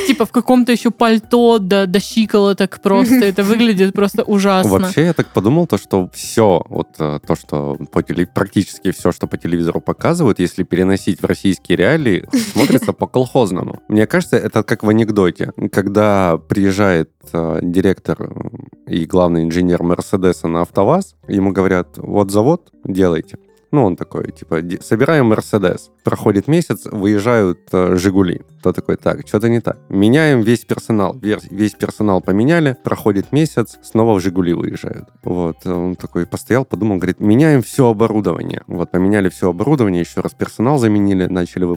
[0.08, 3.16] Типа в каком-то еще пальто до, до щиколоток просто.
[3.16, 4.72] Это выглядит просто ужасно.
[4.72, 8.28] Вообще, я так подумал, то, что все, вот э, то, что по теле...
[8.28, 13.82] практически все, что по телевизору показывают, если переносить в российские реалии, смотрится по-колхозному.
[13.88, 15.52] Мне кажется, это как в анекдоте.
[15.72, 18.30] Когда приезжает э, директор э,
[18.88, 23.38] и главный инженер Мерседеса на АвтоВАЗ, ему говорят, вот завод, делайте.
[23.76, 25.92] Ну, он такой, типа, «Ди- собираем Мерседес.
[26.06, 28.42] Проходит месяц, выезжают э, Жигули.
[28.64, 29.78] То такой, так, что-то не так.
[29.90, 31.18] Меняем весь персонал.
[31.52, 35.10] Весь персонал поменяли, проходит месяц, снова в Жигули выезжают.
[35.26, 38.62] Вот, он такой постоял, подумал, говорит, меняем все оборудование.
[38.68, 41.68] Вот, поменяли все оборудование, еще раз персонал заменили, начали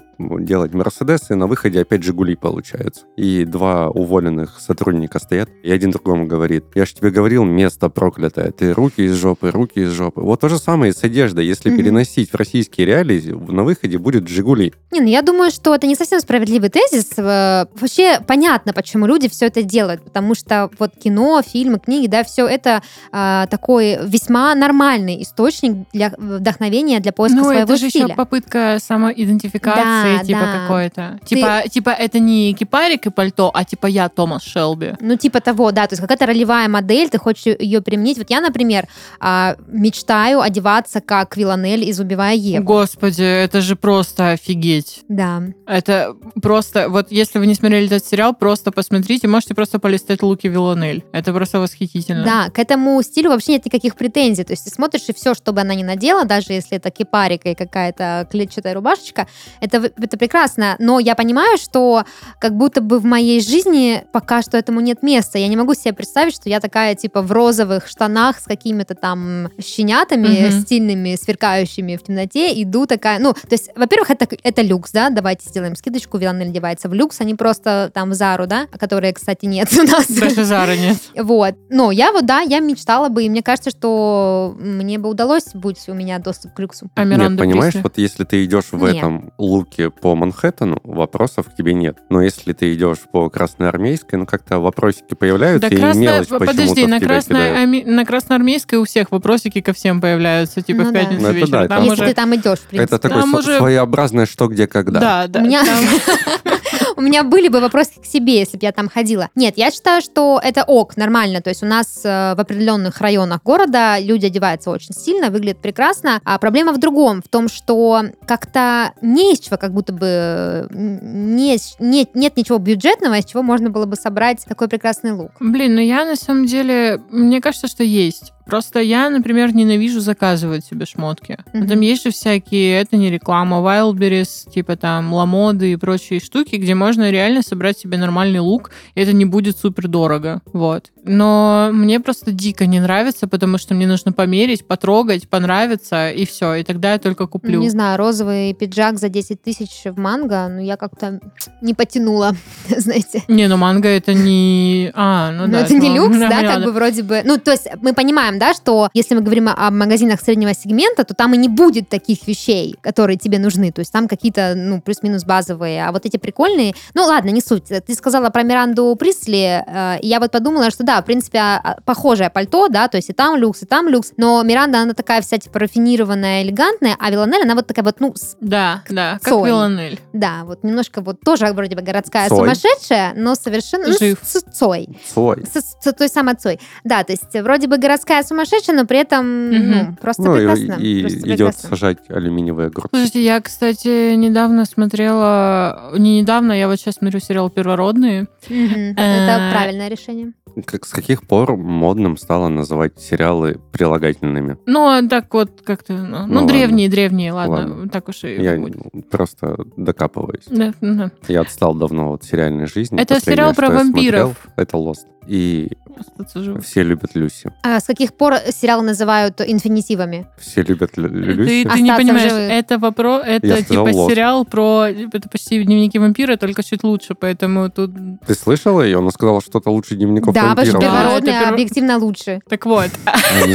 [0.44, 3.06] делать Мерседесы, на выходе опять Жигули получаются.
[3.16, 8.52] И два уволенных сотрудника стоят, и один другому говорит, я же тебе говорил, место проклятое,
[8.52, 10.20] ты руки из жопы, руки из жопы.
[10.20, 11.44] Вот то же самое и с одеждой.
[11.44, 11.87] Если Мгм.
[11.92, 14.74] Переносить в российские реалии, на выходе будет Жигули.
[14.90, 17.06] Не, ну я думаю, что это не совсем справедливый тезис.
[17.16, 22.24] Э, Вообще понятно, почему люди все это делают, потому что вот кино, фильмы, книги, да,
[22.24, 27.88] все это а, такой весьма нормальный источник для вдохновения для поиска Ну, своего это же
[27.90, 28.04] стиля.
[28.06, 30.60] еще попытка самоидентификации, Да, типа да.
[30.60, 31.18] какой-то.
[31.26, 34.94] Ты- Типа, типа это не кипарик и пальто, а типа я Томас Шелби.
[35.00, 38.18] Ну, типа того, да, то есть какая-то ролевая модель, ты хочешь ее применить.
[38.18, 38.86] Вот я, например,
[39.20, 41.36] а, мечтаю одеваться как
[41.68, 42.64] Виланель из «Убивая Еву».
[42.64, 45.00] Господи, это же просто офигеть.
[45.08, 45.42] Да.
[45.66, 50.48] Это просто, вот если вы не смотрели этот сериал, просто посмотрите, можете просто полистать Луки
[50.48, 51.04] Вилонель.
[51.12, 52.24] Это просто восхитительно.
[52.24, 54.44] Да, к этому стилю вообще нет никаких претензий.
[54.44, 57.50] То есть ты смотришь, и все, что бы она ни надела, даже если это кипарика
[57.50, 59.26] и какая-то клетчатая рубашечка,
[59.60, 60.76] это, это прекрасно.
[60.78, 62.04] Но я понимаю, что
[62.40, 65.38] как будто бы в моей жизни пока что этому нет места.
[65.38, 69.48] Я не могу себе представить, что я такая, типа, в розовых штанах с какими-то там
[69.62, 70.60] щенятами Мгм.
[70.60, 73.18] стильными, сверкающими в темноте, иду такая...
[73.18, 77.20] Ну, то есть, во-первых, это, это люкс, да, давайте сделаем скидочку, Виланель одевается в люкс,
[77.20, 80.06] они просто там в Зару, да, которые, кстати, нет у нас.
[80.08, 80.96] Даже Зары нет.
[81.16, 81.54] Вот.
[81.70, 85.88] Но я вот, да, я мечтала бы, и мне кажется, что мне бы удалось, будь
[85.88, 86.88] у меня доступ к люксу.
[86.94, 88.96] А Нет, понимаешь, вот если ты идешь в Нет.
[88.96, 91.98] этом луке по Манхэттену, вопросов к тебе нет.
[92.10, 96.46] Но если ты идешь по Красноармейской, ну как-то вопросики появляются, Да, и красная- мелочь почему-то
[96.46, 101.00] подожди, на, красной, на красноармейской у всех вопросики ко всем появляются, типа Ну в да.
[101.00, 101.68] пятницу Ну, это вечером.
[101.68, 102.04] да, Там Если уже...
[102.10, 102.82] ты там идешь, в принципе.
[102.96, 105.00] Это такое Там уже- своеобразное что, где, когда.
[105.00, 105.40] Да, да.
[105.40, 106.54] У меня- там-
[106.96, 109.28] У меня были бы вопросы к себе, если бы я там ходила.
[109.36, 111.40] Нет, я считаю, что это ок, нормально.
[111.40, 116.20] То есть у нас э, в определенных районах города люди одеваются очень сильно, выглядят прекрасно.
[116.24, 121.56] А проблема в другом, в том, что как-то не из чего, как будто бы не,
[121.78, 125.30] нет, нет ничего бюджетного, из чего можно было бы собрать такой прекрасный лук.
[125.38, 128.32] Блин, ну я на самом деле, мне кажется, что есть.
[128.48, 131.38] Просто я, например, ненавижу заказывать себе шмотки.
[131.52, 131.68] Мгм.
[131.68, 136.74] Там есть же всякие, это не реклама, Wildberries, типа там Ламоды и прочие штуки, где
[136.74, 140.40] можно реально собрать себе нормальный лук, и это не будет супер дорого.
[140.52, 140.90] Вот.
[141.08, 146.54] Но мне просто дико не нравится, потому что мне нужно померить, потрогать, понравится, и все.
[146.54, 147.60] И тогда я только куплю.
[147.60, 151.20] Не знаю, розовый пиджак за 10 тысяч в манго, ну я как-то
[151.60, 152.34] не потянула,
[152.68, 153.22] знаете.
[153.28, 154.90] Не, ну манго это не...
[154.94, 155.60] А, ну Но да.
[155.60, 157.22] это не ну, люкс, да, как бы вроде бы.
[157.24, 161.14] Ну, то есть мы понимаем, да, что если мы говорим о, магазинах среднего сегмента, то
[161.14, 163.72] там и не будет таких вещей, которые тебе нужны.
[163.72, 165.86] То есть там какие-то, ну, плюс-минус базовые.
[165.86, 166.74] А вот эти прикольные...
[166.94, 167.64] Ну, ладно, не суть.
[167.68, 171.60] Ты сказала про Миранду Присли, э, и я вот подумала, что да, в принципе, а-
[171.62, 174.94] а, похожее пальто, да, то есть и там люкс, и там люкс, но Миранда, она
[174.94, 179.18] такая вся, типа, рафинированная, элегантная, а Виланель, она вот такая вот, ну, с- Да, да,
[179.22, 179.48] как Цой.
[179.48, 180.00] Виланель.
[180.12, 182.38] да, вот немножко вот тоже вроде бы городская Цой.
[182.38, 183.88] сумасшедшая, но совершенно...
[183.88, 184.18] ну, Жив.
[184.22, 184.88] с- с цой.
[185.06, 185.44] Свой.
[185.46, 186.60] С, с той самой отцой.
[186.84, 189.70] Да, то есть вроде бы городская сумасшедшая, но при этом Мгм.
[189.70, 190.72] ну, просто Ну прекрасно.
[190.74, 191.68] и, и просто идет прекрасно.
[191.70, 192.88] сажать алюминиевые огурцы.
[192.90, 195.90] Слушайте, я, кстати, недавно смотрела...
[195.96, 198.26] Не недавно, я вот сейчас смотрю сериал «Первородные».
[198.48, 198.92] Мгм.
[198.96, 200.32] Это Э, правильное решение.
[200.66, 204.56] Как, с каких пор модным стало называть сериалы прилагательными?
[204.66, 205.94] Ну, а так вот как-то...
[205.94, 207.54] Ну, ну, Ну, древние, древние, ладно.
[207.54, 207.88] Ладно.
[207.88, 209.08] Так уж и Я будет.
[209.10, 210.44] просто докапываюсь.
[210.48, 211.10] Да, да.
[211.28, 212.98] Я отстал давно от сериальной жизни.
[213.00, 214.20] Это Последнее, сериал про вампиров.
[214.20, 215.06] смотрел, это Lost.
[215.26, 216.60] И Остаться живым.
[216.62, 217.50] все любят Люси.
[217.62, 220.26] А с каких пор сериалы называют инфинитивами?
[220.38, 221.48] Все любят Лю- Ты, Люси.
[221.48, 222.50] ты не Остаться в понимаешь, живых.
[222.52, 224.08] это вопрос, это Я типа Lost.
[224.10, 227.90] сериал про, это почти дневники вампира, только чуть лучше, поэтому тут...
[228.26, 228.98] Ты слышала ее?
[228.98, 230.92] Она сказала что-то лучше дневников да, потому что вампиров.
[230.94, 232.40] Да, первородные это перво- объективно лучше.
[232.48, 232.90] Так вот,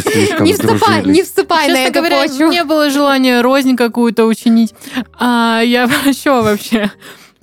[0.42, 2.48] Не вступай, не вступай на эту говоря, почву.
[2.52, 4.74] не было желания рознь какую-то учинить.
[5.20, 6.92] А я что вообще?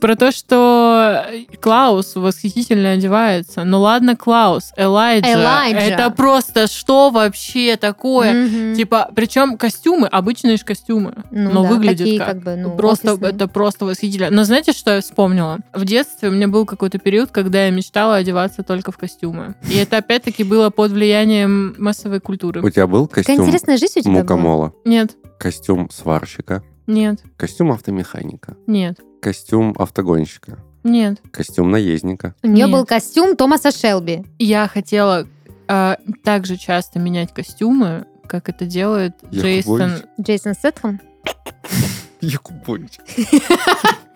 [0.01, 1.25] Про то, что
[1.61, 3.65] Клаус восхитительно одевается.
[3.65, 5.33] Ну ладно, Клаус, Элайджа.
[5.33, 5.79] Элайджа.
[5.81, 8.33] Это просто что вообще такое?
[8.47, 8.75] Мгм.
[8.75, 12.29] Типа, причем костюмы, обычные же костюмы, Ну но да, выглядят такие как.
[12.29, 13.33] как бы, ну, просто, офисные.
[13.33, 14.31] это просто восхитительно.
[14.31, 15.59] Но знаете, что я вспомнила?
[15.75, 19.55] В детстве у меня был какой-то период, когда я мечтала одеваться только в костюмы.
[19.71, 22.63] И это опять-таки было под влиянием массовой культуры.
[22.63, 24.23] У тебя был Какая костюм интересная жизнь у тебя была.
[24.23, 31.21] мукомола, Нет, костюм сварщика, нет, костюм автомеханика, нет, костюм автогонщика, нет.
[31.31, 32.35] костюм наездника.
[32.43, 32.73] У нее Нет.
[32.73, 34.25] был костюм Томаса Шелби.
[34.39, 35.27] Я хотела
[35.69, 39.65] э, так же часто менять костюмы, как это делает Якубович.
[39.67, 39.93] Джейсон.
[40.21, 41.01] Джейсон Сетхэм.
[42.21, 42.99] Якубович.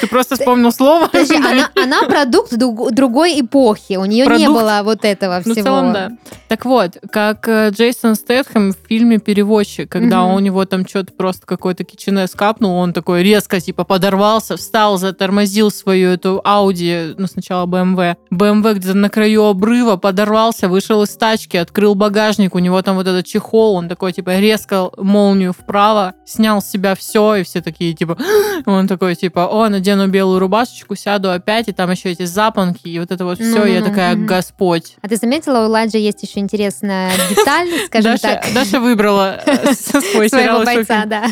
[0.00, 1.06] Ты просто вспомнил слово?
[1.06, 3.94] Подожди, она, она продукт друг- другой эпохи.
[3.96, 4.48] У нее не Продукт?
[4.50, 5.60] было вот этого Ну, всего.
[5.60, 6.10] в целом, да.
[6.48, 10.34] Так вот, как э, Джейсон Стэтхэм в фильме «Перевозчик», когда Мгм.
[10.34, 15.70] у него там что-то просто какой-то кичинес капнул, он такой резко, типа, подорвался, встал, затормозил
[15.70, 18.16] свою эту Ауди, ну, сначала BMW.
[18.32, 23.06] BMW где-то на краю обрыва, подорвался, вышел из тачки, открыл багажник, у него там вот
[23.06, 27.92] этот чехол, он такой, типа, резко молнию вправо, снял с себя все, и все такие,
[27.94, 28.16] типа,
[28.66, 32.98] он такой, типа, о, надену белую рубашечку, сяду опять, и там еще эти запонки, и
[32.98, 34.16] вот это вот все, я такая.
[34.16, 34.96] Господь.
[35.02, 38.44] А ты заметила, у Ладжи есть еще интересная деталь, скажем так.
[38.54, 41.26] Даша выбрала э, своего бойца, да.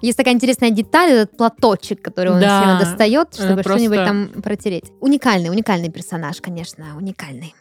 [0.00, 4.92] Есть такая интересная деталь, этот платочек, который он все достает, чтобы Это что-нибудь там протереть.
[5.00, 7.54] Уникальный, уникальный персонаж, конечно, уникальный.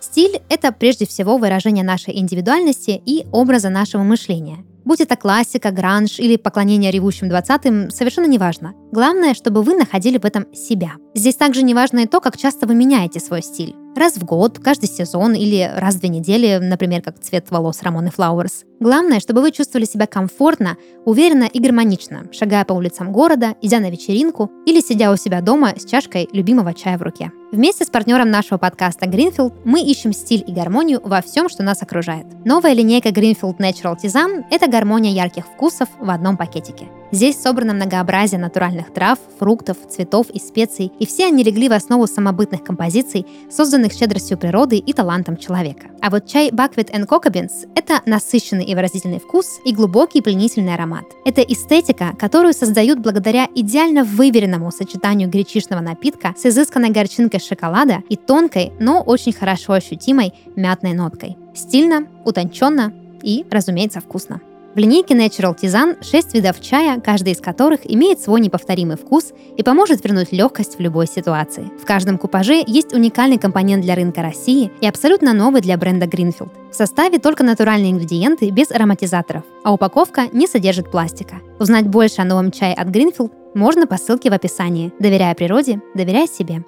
[0.00, 4.64] Стиль— это прежде всего выражение нашей индивидуальности и образа нашего мышления.
[4.86, 8.74] Будь это классика, гранж или поклонение ревущим 20-м, совершенно неважно.
[8.92, 10.92] Главное, чтобы вы находили в этом себя.
[11.12, 13.74] Здесь также неважно и то, как часто вы меняете свой стиль.
[13.96, 18.10] Раз в год, каждый сезон или раз в две недели, например, как цвет волос Рамоны
[18.10, 18.66] Флауэрс.
[18.78, 23.88] Главное, чтобы вы чувствовали себя комфортно, уверенно и гармонично, шагая по улицам города, идя на
[23.88, 27.32] вечеринку или сидя у себя дома с чашкой любимого чая в руке.
[27.52, 31.80] Вместе с партнером нашего подкаста Greenfield мы ищем стиль и гармонию во всем, что нас
[31.80, 32.26] окружает.
[32.44, 36.88] Новая линейка Greenfield Natural Tisane– это гармония ярких вкусов в одном пакетике.
[37.12, 42.08] Здесь собрано многообразие натуральных трав, фруктов, цветов и специй, и все они легли в основу
[42.08, 45.88] самобытных композиций, созданных щедростью природы и талантом человека.
[46.00, 50.74] А вот чай Buckwheat and Cocoa Beans– это насыщенный и выразительный вкус и глубокий пленительный
[50.74, 51.04] аромат.
[51.24, 58.16] Это эстетика, которую создают благодаря идеально выверенному сочетанию гречишного напитка с изысканной горчинкой шоколада и
[58.16, 61.36] тонкой, но очень хорошо ощутимой мятной ноткой.
[61.54, 64.40] Стильно, утонченно и, разумеется, вкусно.
[64.76, 69.62] В линейке Natural Tizan 6 видов чая, каждый из которых имеет свой неповторимый вкус и
[69.62, 71.70] поможет вернуть легкость в любой ситуации.
[71.80, 76.50] В каждом купаже есть уникальный компонент для рынка России и абсолютно новый для бренда Greenfield.
[76.70, 81.36] В составе только натуральные ингредиенты без ароматизаторов, а упаковка не содержит пластика.
[81.58, 84.92] Узнать больше о новом чае от Greenfield можно по ссылке в описании.
[84.98, 86.66] Доверяя природе, доверяй себе.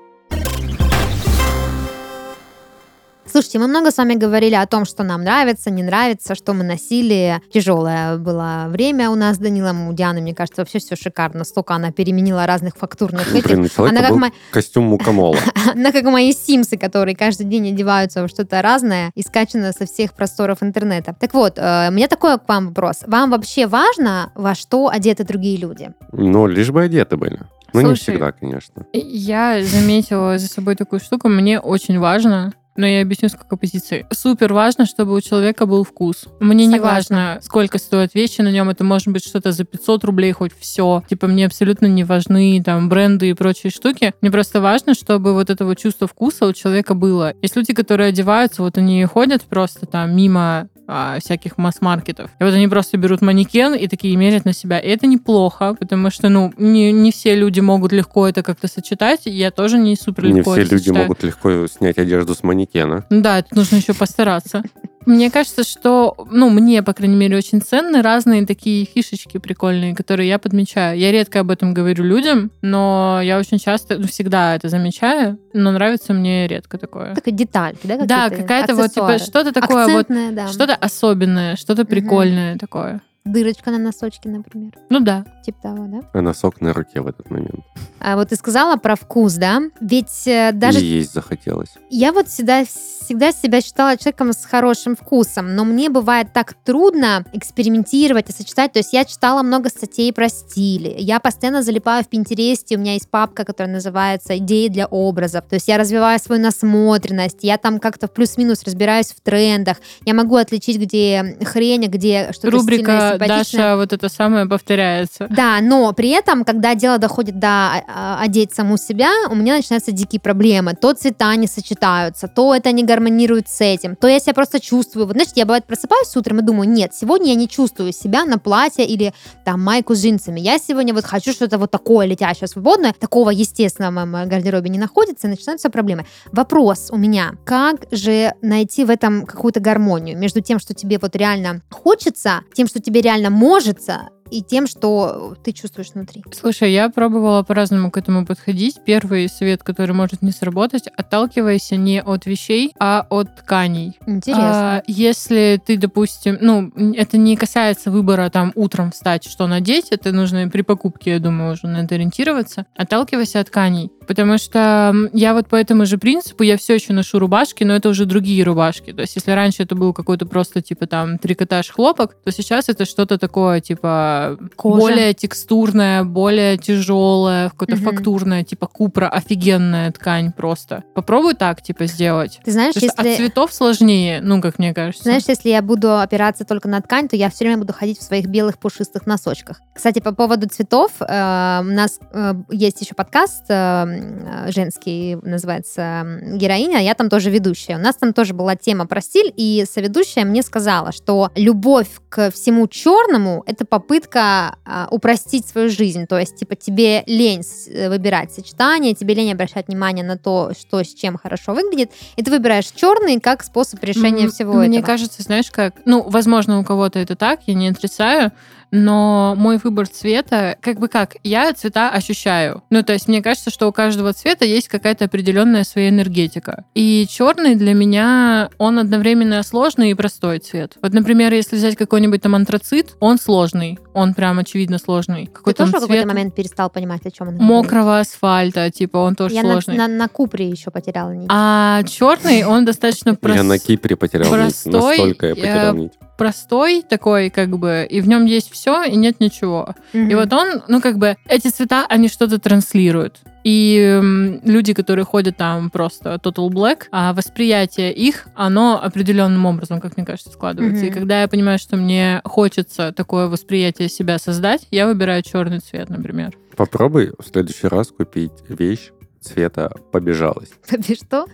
[3.31, 6.64] Слушайте, мы много с вами говорили о том, что нам нравится, не нравится, что мы
[6.64, 7.43] носили.
[7.53, 11.45] Тяжелое было время у нас с Данилом, у Дианы, мне кажется, вообще все шикарно.
[11.45, 13.45] Столько она переменила разных фактурных этих.
[13.45, 15.38] Блин, Она как, был мо- костюм мукомола.
[15.75, 20.14] она как мои симсы, которые каждый день одеваются во что-то разное и скачано со всех
[20.14, 21.14] просторов интернета.
[21.21, 23.03] Так вот, э, у меня такой к вам вопрос.
[23.07, 25.91] Вам вообще важно, во что одеты другие люди?
[26.12, 27.41] Ну, лишь бы одеты были.
[27.75, 28.87] Ну, не всегда, конечно.
[28.93, 31.29] Я заметила за собой такую штуку.
[31.29, 34.07] Мне очень важно, но я объясню, с какой позиции.
[34.11, 36.27] Супер важно, чтобы у человека был вкус.
[36.38, 37.17] Мне не Согласна.
[37.17, 38.71] важно, сколько стоят вещи на нем.
[38.71, 41.03] Это может быть что-то за 500 рублей, хоть все.
[41.11, 44.14] Типа, мне абсолютно не важны там бренды и прочие штуки.
[44.21, 47.35] Мне просто важно, чтобы вот этого чувства вкуса у человека было.
[47.43, 52.31] Есть люди, которые одеваются, вот они ходят просто там мимо а, всяких масс-маркетов.
[52.41, 54.79] И вот они просто берут манекен и такие мерят на себя.
[54.79, 59.21] И это неплохо, потому что, ну, не, не все люди могут легко это как-то сочетать.
[59.27, 61.05] Я тоже не супер Не легко все это люди сочетаю.
[61.05, 62.67] могут легко снять одежду с манекена.
[63.11, 64.62] Ну Да, это нужно еще постараться.
[65.09, 70.28] Мне кажется, что, ну, мне, по крайней мере, очень ценны разные такие фишечки прикольные, которые
[70.28, 70.98] я подмечаю.
[70.98, 75.72] Я редко об этом говорю людям, но я очень часто, ну, всегда это замечаю, но
[75.72, 77.14] нравится мне редко такое.
[77.14, 78.04] Такая детальки, да?
[78.04, 80.48] Да, какая-то вот, типа, что-то такое вот, Акцентное, да.
[80.48, 83.00] что-то особенное, что-то прикольное такое.
[83.33, 84.73] Дырочка на носочке, например.
[84.91, 85.25] Ну да.
[85.45, 86.01] Типа того, да?
[86.12, 87.61] А носок на руке в этот момент.
[88.01, 89.62] А вот ты сказала про вкус, да?
[89.81, 91.71] Ведь э, даже И есть захотелось.
[91.91, 92.64] я вот всегда,
[93.09, 98.75] всегда себя считала человеком с хорошим вкусом, но мне бывает так трудно экспериментировать и сочетать.
[98.75, 102.92] То есть я читала много статей про стили, я постоянно залипаю в Пинтересте, у меня
[102.92, 105.44] есть папка, которая называется «Идеи для образов».
[105.49, 110.12] То есть я развиваю свою насмотренность, я там как-то в плюс-минус разбираюсь в трендах, я
[110.12, 113.61] могу отличить, где хрень, а где что-то стильное, Рубрика симпатичное.
[113.62, 115.29] Даша вот это самое повторяется.
[115.31, 119.92] Да, но при этом, когда дело доходит до а, одеть саму себя, у меня начинаются
[119.92, 120.75] дикие проблемы.
[120.75, 125.06] То цвета не сочетаются, то это не гармонирует с этим, то я себя просто чувствую.
[125.06, 128.38] Вот знаешь, я бывает просыпаюсь утром и думаю, нет, сегодня я не чувствую себя на
[128.38, 130.40] платье или там майку с джинсами.
[130.40, 132.92] Я сегодня вот хочу что-то вот такое летящее, свободное.
[132.98, 136.06] Такого, естественно, в моем гардеробе не находится, и начинаются проблемы.
[136.32, 141.14] Вопрос у меня, как же найти в этом какую-то гармонию между тем, что тебе вот
[141.14, 146.25] реально хочется, тем, что тебе реально можется, и тем, что ты чувствуешь внутри.
[146.33, 148.77] Слушай, я пробовала по-разному к этому подходить.
[148.85, 153.99] Первый совет, который может не сработать, отталкивайся не от вещей, а от тканей.
[154.07, 154.79] Интересно.
[154.79, 160.12] А, если ты, допустим, ну, это не касается выбора там утром встать, что надеть, это
[160.12, 162.67] нужно при покупке, я думаю, уже на это ориентироваться.
[162.77, 163.91] Отталкивайся от тканей.
[164.07, 167.91] Потому что я вот по этому же принципу, я все еще ношу рубашки, но это
[167.91, 168.93] уже другие рубашки.
[168.93, 172.87] То есть если раньше это был какой-то просто типа там трикотаж хлопок, то сейчас это
[172.87, 174.17] что-то такое типа
[174.57, 174.81] Кожа.
[174.81, 177.85] более текстурное, более тяжелое, какое-то Мгм.
[177.85, 180.85] фактурное, типа купра, офигенная ткань просто.
[180.94, 182.40] Попробуй так, типа, сделать.
[182.44, 183.11] Ты знаешь, Потому если...
[183.11, 185.04] от цветов сложнее, ну, как мне кажется.
[185.04, 188.02] Знаешь, если я буду опираться только на ткань, то я все время буду ходить в
[188.02, 189.61] своих белых пушистых носочках.
[189.74, 196.04] Кстати, по поводу цветов, э, у нас э, есть еще подкаст э, э, женский, называется
[196.35, 197.76] «Героиня», я там тоже ведущая.
[197.76, 202.31] У нас там тоже была тема про стиль, и соведущая мне сказала, что любовь к
[202.31, 206.07] всему черному— это попытка попытка а, упростить свою жизнь.
[206.07, 210.83] То есть, типа, тебе лень э, выбирать сочетание, тебе лень обращать внимание на то, что
[210.83, 214.87] с чем хорошо выглядит, и ты выбираешь черный как способ решения М, всего Мне этого.
[214.87, 218.33] кажется, знаешь как, ну, возможно, у кого-то это так, я не отрицаю,
[218.70, 222.62] но мой выбор цвета, как бы как, я цвета ощущаю.
[222.70, 226.64] Ну, то есть мне кажется, что у каждого цвета есть какая-то определенная своя энергетика.
[226.74, 230.76] И черный для меня, он одновременно сложный и простой цвет.
[230.82, 235.26] Вот, например, если взять какой-нибудь там антрацит, он сложный, он прям очевидно сложный.
[235.26, 237.49] Ты Какой тоже там в какой-то цвет момент перестал понимать, о чем он говорит?
[237.51, 239.76] мокрого асфальта, типа, он тоже Я на, сложный.
[239.76, 241.28] на, на Купре еще потеряла нить.
[241.32, 243.45] А черный, он достаточно Я простой.
[243.45, 244.64] на Кипре потерял нить.
[244.66, 245.93] Настолько я э, потерял нить.
[246.16, 249.74] простой такой, как бы, и в нем есть все, и нет ничего.
[249.92, 250.16] И Мгм.
[250.16, 253.20] вот он, ну, как бы, эти цвета, они что-то транслируют.
[253.44, 254.00] И
[254.44, 260.04] люди, которые ходят там просто Total Black, а восприятие их, оно определенным образом, как мне
[260.04, 260.84] кажется, складывается.
[260.84, 260.98] И Мгм.
[260.98, 266.36] когда я понимаю, что мне хочется такое восприятие себя создать, я выбираю черный цвет, например.
[266.56, 268.90] Попробуй в следующий раз купить вещь
[269.20, 270.54] цвета побежалость.
[270.68, 271.26] Ты что?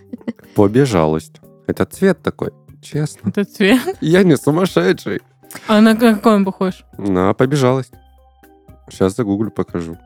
[0.55, 1.41] Побежалость.
[1.67, 2.51] Это цвет такой,
[2.81, 3.29] честно.
[3.29, 3.81] Это цвет.
[3.99, 5.19] Я не сумасшедший.
[5.67, 6.83] А на какой он похож?
[6.97, 7.93] На побежалость.
[8.89, 9.97] Сейчас загуглю, покажу.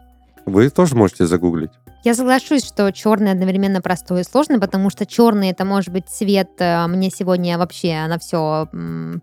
[0.45, 1.71] Вы тоже можете загуглить.
[2.05, 6.49] Я соглашусь, что черный одновременно простой и сложный, потому что черный это может быть цвет.
[6.59, 8.67] э, Мне сегодня вообще на все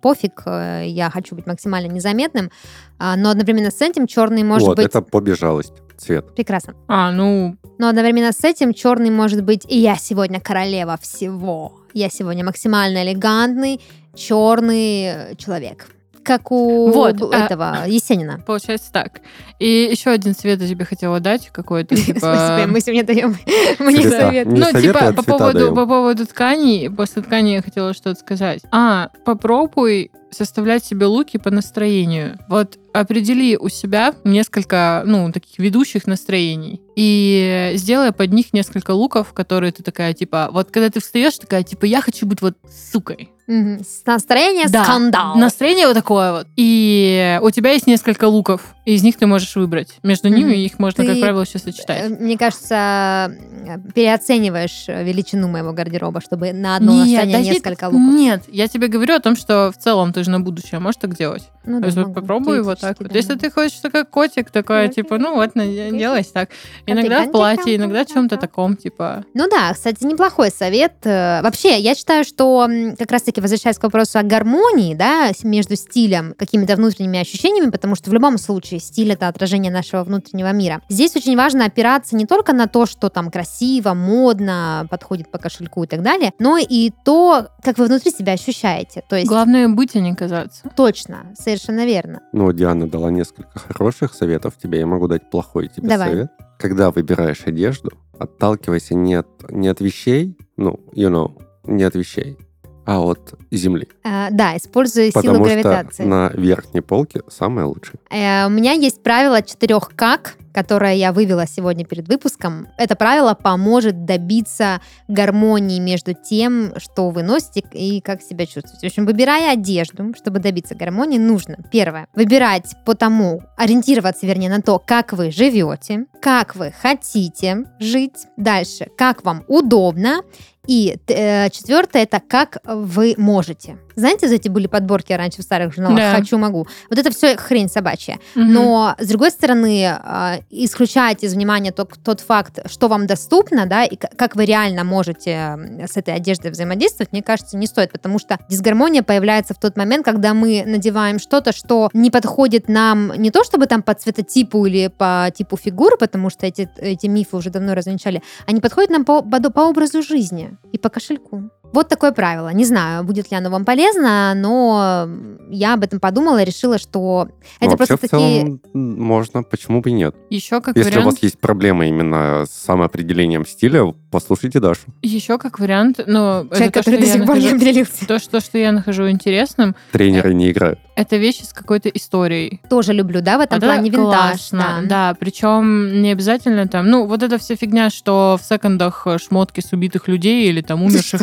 [0.03, 0.43] пофиг.
[0.45, 2.51] э, Я хочу быть максимально незаметным.
[2.99, 5.73] а, Но одновременно с этим черный может вот, быть это побежалость.
[5.97, 6.35] Цвет.
[6.35, 6.75] прекрасно.
[6.89, 11.73] А, ну, Но одновременно с этим черный может быть и я сегодня королева всего.
[11.95, 13.81] Я сегодня максимально элегантный
[14.15, 15.87] черный человек.
[16.27, 18.41] Как у Вот, а- этого Есенина.
[18.45, 19.21] получается так.
[19.61, 22.19] И еще один цвет я тебе хотела дать, какой-то, типа...
[22.19, 23.37] Спасибо, мы сегодня даем
[23.79, 24.49] мне совет.
[24.49, 25.75] Не ну, типа, а по поводу, даем.
[25.75, 28.63] по поводу тканей, после ткани я хотела что-то сказать.
[28.73, 32.39] А, попробуй составлять себе луки по настроению.
[32.49, 36.81] Вот определи у себя несколько, ну, таких ведущих настроений.
[36.97, 41.63] И сделай под них несколько луков, которые ты такая, типа, вот когда ты встаешь, такая,
[41.63, 42.57] типа, я хочу быть вот
[42.93, 43.31] сукой.
[43.49, 44.83] С- Настроение Да.
[44.85, 45.37] скандал.
[45.37, 46.47] Настроение вот такое вот.
[46.57, 49.99] И у тебя есть несколько луков, и из них ты можешь выбрать.
[50.03, 50.55] Между ними Мгм.
[50.61, 52.21] их можно, как Ты, правило, еще Э, сочетать.
[52.21, 53.33] Мне кажется,
[53.67, 58.01] э, переоцениваешь э, величину моего гардероба, чтобы на одно Нет, настроение да нет, несколько луков.
[58.01, 61.17] Нет, я тебе говорю о том, что в целом ты же на будущее можешь так
[61.17, 61.45] делать.
[61.67, 63.09] Ну, да, есть попробуй вот так вот.
[63.09, 65.03] да, Если ты хочешь такой котик, такой, Окей.
[65.03, 66.51] типа, ну вот, делай так.
[66.85, 69.25] ты Иногда в платье, иногда в чем-то таком, типа.
[69.35, 70.95] Ну да, кстати, неплохой совет.
[71.05, 76.35] Э, Вообще, я считаю, что как раз-таки возвращаясь к вопросу о гармонии, да, между стилем,
[76.39, 80.81] какими-то внутренними ощущениями, потому что в любом случае стиль это отражение нашего внутреннего мира.
[80.89, 85.85] Здесь очень важно опираться не только на то, что там красиво, модно, подходит по кошельку
[85.85, 89.03] и так далее, но и то, как вы внутри себя ощущаете.
[89.09, 90.63] То есть Главное быть, а не казаться.
[90.77, 92.23] точно, совершенно верно.
[92.33, 94.81] Ну, Диана дала несколько хороших советов тебе.
[94.81, 96.11] Я могу дать плохой тебе Давай.
[96.11, 96.33] совет.
[96.59, 102.39] Когда выбираешь одежду, отталкивайся не от, не от вещей, ну, you know, не от вещей,
[102.87, 103.89] а от земли.
[104.05, 106.05] Э, да, используя силу Потому что гравитации.
[106.05, 107.99] на верхней полке самое лучшее.
[108.11, 112.69] Э, У меня есть правило четырех как, которое я вывела сегодня перед выпуском.
[112.79, 118.87] Это правило поможет добиться гармонии между тем, что вы носите и как себя чувствуете.
[118.87, 124.63] В общем, выбирая одежду, чтобы добиться гармонии, нужно, первое, выбирать по тому, ориентироваться, вернее, на
[124.63, 128.27] то, как вы живете, как вы хотите жить.
[128.39, 130.23] Дальше, как вам удобно.
[130.67, 133.79] И э, четвертое это как вы можете.
[133.97, 136.15] Знаете, за эти были подборки раньше в старых журналах Да.
[136.15, 136.67] «Хочу, могу».
[136.91, 138.19] Вот это все хрень собачья.
[138.35, 138.53] Мгм.
[138.53, 143.85] Но, с другой стороны, э, исключать из внимания тот, тот факт, что вам доступно, да,
[143.85, 145.59] и как вы реально можете
[145.91, 150.05] с этой одеждой взаимодействовать, мне кажется, не стоит, потому что дисгармония появляется в тот момент,
[150.05, 154.89] когда мы надеваем что-то, что не подходит нам не то чтобы там по цветотипу или
[154.89, 159.23] по типу фигуры, потому что эти, эти мифы уже давно развенчали, не подходит нам по,
[159.23, 161.51] по, по образу жизни и по кошельку.
[161.77, 162.49] Вот такое правило.
[162.55, 165.07] Не знаю, будет ли оно вам полезно, но
[165.51, 167.29] я об этом подумала и решила, что
[167.61, 168.41] это Ну, Вообще, просто в такие...
[168.41, 170.15] целом, м, можно, почему бы и нет.
[170.31, 171.13] Еще как Если у вариант.
[171.13, 174.81] вас есть проблемы именно с самоопределением стиля, послушайте Дашу.
[175.03, 177.57] Еще как вариант, ну, это Человек, то, что который до я сих пор не нахожу-
[177.57, 178.07] определился.
[178.09, 180.79] то, что, что я нахожу интересным, Тренеры не играют.
[180.97, 182.63] это вещи с какой-то историей.
[182.71, 184.31] Тоже люблю, да, в этом Это плане винтаж.
[184.51, 185.15] классно, да.
[185.21, 190.09] Причем не обязательно там, ну, вот эта вся фигня, что в секондах шмотки с убитых
[190.09, 191.21] людей или там умерших.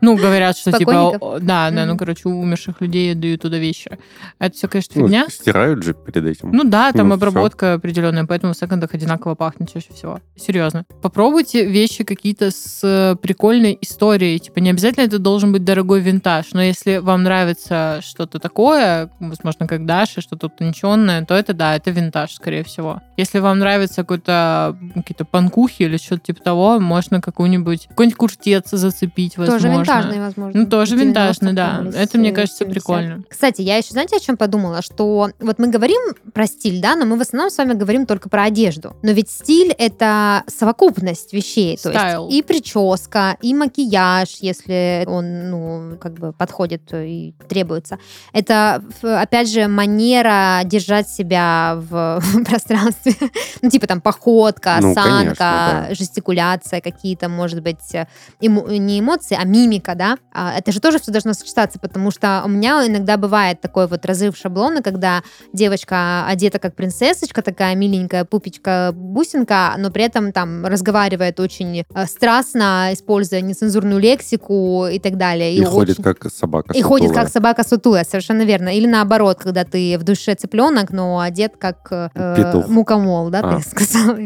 [0.00, 3.98] Ну, говорят, что типа, да, да, ну, короче, у умерших людей дают туда вещи.
[4.38, 5.26] Это все, конечно, Ну, фигня.
[5.28, 6.50] стирают же перед этим.
[6.52, 10.20] Ну да, там Ну, обработка определенная, поэтому в секондах одинаково пахнет чаще всего.
[10.36, 10.84] Серьезно.
[11.02, 14.38] Попробуйте вещи какие-то с э, прикольной историей.
[14.38, 19.66] Типа не обязательно это должен быть дорогой винтаж, но если вам нравится что-то такое, возможно,
[19.66, 23.00] как Даша, что-то утонченное, то это да, это винтаж, скорее всего.
[23.16, 29.36] Если вам нравится какой-то какие-то панкухи или что-то типа того, можно какую-нибудь какой-нибудь куртец зацепить,
[29.36, 29.68] возможно.
[29.68, 30.60] Тоже винтажный, возможно.
[30.60, 31.84] Ну, тоже 90-х винтажный, да.
[31.94, 32.72] Это, мне кажется, 70-х.
[32.72, 33.24] прикольно.
[33.28, 34.82] Кстати, я еще, знаете, о чем подумала?
[34.82, 36.00] Что вот мы говорим
[36.32, 38.96] про стиль, да, но мы в основном с вами говорим только про одежду.
[39.02, 41.76] Но ведь стиль— это совокупность вещей.
[41.76, 47.98] То есть и прическа, и макияж, если он, ну, как бы подходит и требуется.
[48.32, 53.14] Это, опять же, манера держать себя в, пространстве.
[53.60, 55.94] Ну, типа там походка, Ну, осанка, конечно, да.
[55.94, 58.06] жестикуляция какие-то, может быть, э,
[58.40, 59.61] эмо- не эмоции, а мимика,
[59.94, 63.86] да, А это же тоже все должно сочетаться, потому что у меня иногда бывает такой
[63.86, 70.32] вот разрыв шаблона, когда девочка одета как принцессочка, такая миленькая пупечка, бусинка, но при этом
[70.32, 75.54] там разговаривает очень э, страстно, используя нецензурную лексику и так далее.
[75.56, 76.72] И, ходит очень- как собака.
[76.72, 77.24] и ходит сутулая.
[77.24, 78.68] как собака сутулая, совершенно верно.
[78.70, 82.68] Или наоборот, когда ты в душе цыпленок, но одет как э, Петух.
[82.68, 83.60] мукомол, да, А.
[83.60, 84.16] ты сказал.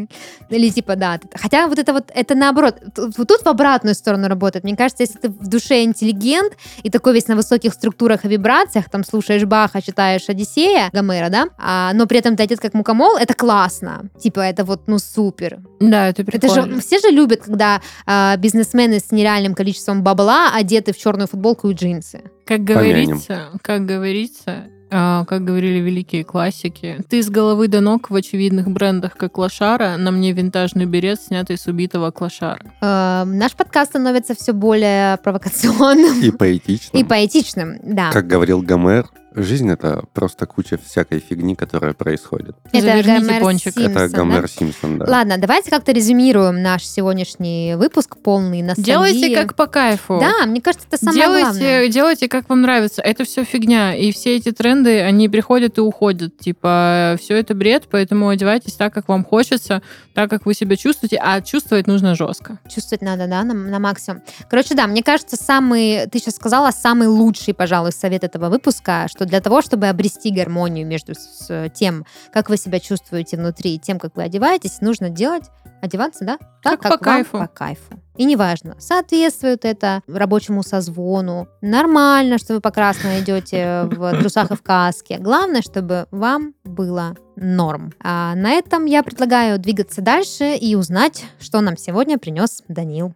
[0.49, 1.19] Или типа, да.
[1.35, 4.63] Хотя вот это вот, это наоборот, тут в обратную сторону работает.
[4.63, 6.53] Мне кажется, если ты в душе интеллигент
[6.83, 11.47] и такой весь на высоких структурах и вибрациях, там слушаешь Баха, читаешь Одиссея, Гомера, да,
[11.57, 14.09] а, но при этом ты одет как мукомол, это классно.
[14.19, 15.59] Типа, это вот, ну, супер.
[15.79, 16.75] Да, это Это прикольно.
[16.75, 21.69] же все же любят, когда а, бизнесмены с нереальным количеством бабла одеты в черную футболку
[21.69, 22.21] и джинсы.
[22.45, 28.69] Как говорится, как говорится, как говорили великие классики, ты с головы до ног в очевидных
[28.69, 32.61] брендах, как лошара, на мне винтажный берет, снятый с убитого клошара.
[32.81, 36.97] Э, наш подкаст становится все более провокационным И поэтично.
[36.97, 38.11] и поэтичным, да.
[38.11, 39.07] Как говорил Гомер,
[39.37, 42.55] жизнь это просто куча всякой фигни, которая происходит.
[42.71, 43.73] Это Гомер пончик.
[43.73, 44.17] Симпсон, это да?
[44.17, 45.05] Гомер Симпсон, да.
[45.07, 48.91] Ладно, давайте как-то резюмируем наш сегодняшний выпуск полный ностальгии.
[48.91, 50.19] Делайте как по кайфу.
[50.19, 51.87] Да, мне кажется, это самое делайте, главное.
[51.89, 53.01] делайте, как вам нравится.
[53.01, 53.95] Это все фигня.
[53.95, 56.37] И все эти тренды, они приходят и уходят.
[56.37, 59.81] Типа, все это бред, поэтому одевайтесь так, как вам хочется,
[60.13, 61.19] так, как вы себя чувствуете.
[61.21, 62.59] А чувствовать нужно жестко.
[62.67, 64.21] Чувствовать надо, да, на, на максимум.
[64.49, 69.26] Короче, да, мне кажется, самый, ты сейчас сказала, самый лучший, пожалуй, совет этого выпуска, что
[69.27, 73.79] для того, чтобы обрести гармонию между с- с тем, как вы себя чувствуете внутри, и
[73.79, 75.43] тем, как вы одеваетесь, нужно делать,
[75.81, 77.37] одеваться, да, так, Как по вам кайфу.
[77.37, 78.01] по кайфу.
[78.15, 84.63] И неважно, соответствует это рабочему созвону, нормально, что вы покрасно идете в трусах и в
[84.63, 85.19] каске.
[85.19, 87.93] Главное, чтобы вам было норм.
[88.01, 93.13] А на этом я предлагаю двигаться дальше и узнать, что нам сегодня принес Данил.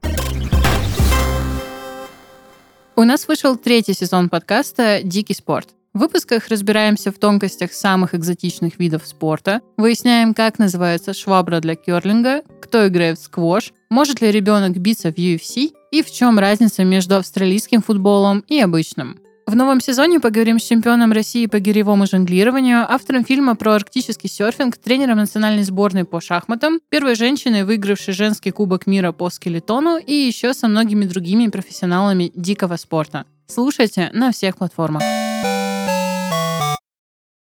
[2.95, 5.69] У нас вышел третий сезон подкаста «Дикий спорт».
[5.93, 12.43] В выпусках разбираемся в тонкостях самых экзотичных видов спорта, выясняем, как называется швабра для керлинга,
[12.61, 17.17] кто играет в сквош, может ли ребенок биться в UFC и в чем разница между
[17.17, 19.19] австралийским футболом и обычным.
[19.45, 24.77] В новом сезоне поговорим с чемпионом России по гиревому жонглированию, автором фильма про арктический серфинг,
[24.77, 30.53] тренером национальной сборной по шахматам, первой женщиной, выигравшей женский кубок мира по скелетону и еще
[30.53, 33.25] со многими другими профессионалами дикого спорта.
[33.47, 35.03] Слушайте на всех платформах.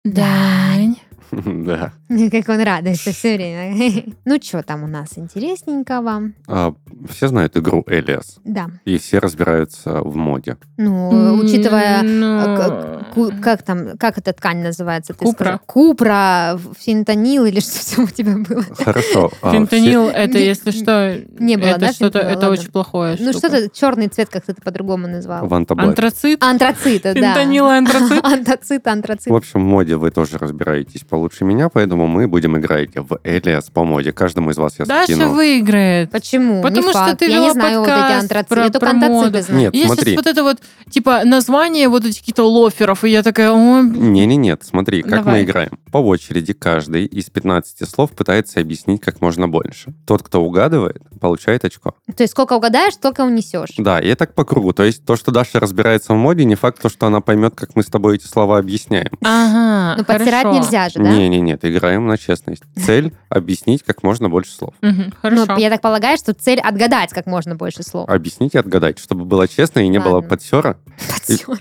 [0.04, 0.96] Дань.
[1.68, 1.92] Да.
[2.30, 4.04] Как он радуется все время.
[4.24, 6.32] Ну, что там у нас интересненького?
[6.46, 6.74] А,
[7.08, 8.38] Все знают игру Элиас.
[8.44, 8.66] Да.
[8.84, 10.56] И все разбираются в моде.
[10.76, 15.14] Ну, учитывая Ну, к- ку- Как там, как эта ткань называется?
[15.14, 15.44] Ты Купра.
[15.44, 15.60] сказал?
[15.66, 18.62] Купра, фентанил или что там у тебя было?
[18.62, 19.30] Хорошо.
[19.42, 22.50] а, Фентанил это, если что, не было, это да, что-то, это Ладно.
[22.50, 23.16] очень плохое.
[23.18, 25.46] Ну, что-то черный цвет, как ты это по-другому назвал.
[25.52, 26.42] Антрацит.
[26.42, 27.20] Антрацита, да.
[27.34, 28.24] Фентанил и антрацит.
[28.24, 29.26] Антрацит, антрацит.
[29.28, 33.70] В общем, в моде вы тоже разбираетесь получше меня, поэтому мы будем играть в Элиас
[33.70, 34.12] по моде.
[34.12, 35.30] Каждому из вас я Даша скину.
[35.30, 36.10] выиграет.
[36.12, 36.62] Почему?
[36.62, 37.18] Потому Не что факт.
[37.18, 39.38] ты Я не знаю вот эти подкаст про- про моду.
[39.50, 40.14] Нет, Есть смотри.
[40.16, 40.58] вот это вот,
[40.90, 45.34] типа, название вот этих каких-то лоферов, и я такая, Не-не-нет, смотри, как Давай.
[45.34, 45.70] мы играем.
[45.90, 49.92] По очереди каждый из 15 слов пытается объяснить как можно больше.
[50.06, 51.94] Тот, кто угадывает, получает очко.
[52.16, 53.74] То есть сколько угадаешь, столько унесешь.
[53.78, 54.72] Да, и так по кругу.
[54.72, 57.74] То есть то, что Даша разбирается в моде, не факт, то, что она поймет, как
[57.74, 59.08] мы с тобой эти слова объясняем.
[59.24, 61.07] ага, Ну, подтирать нельзя же, да?
[61.08, 62.62] Не-не-нет, играем на честность.
[62.76, 64.74] Цель— объяснить как можно больше слов.
[64.82, 65.56] Мгм, Ну, хорошо.
[65.56, 68.08] я так полагаю, что цель отгадать как можно больше слов.
[68.08, 70.76] Объяснить и отгадать, чтобы было честно и не было подсера.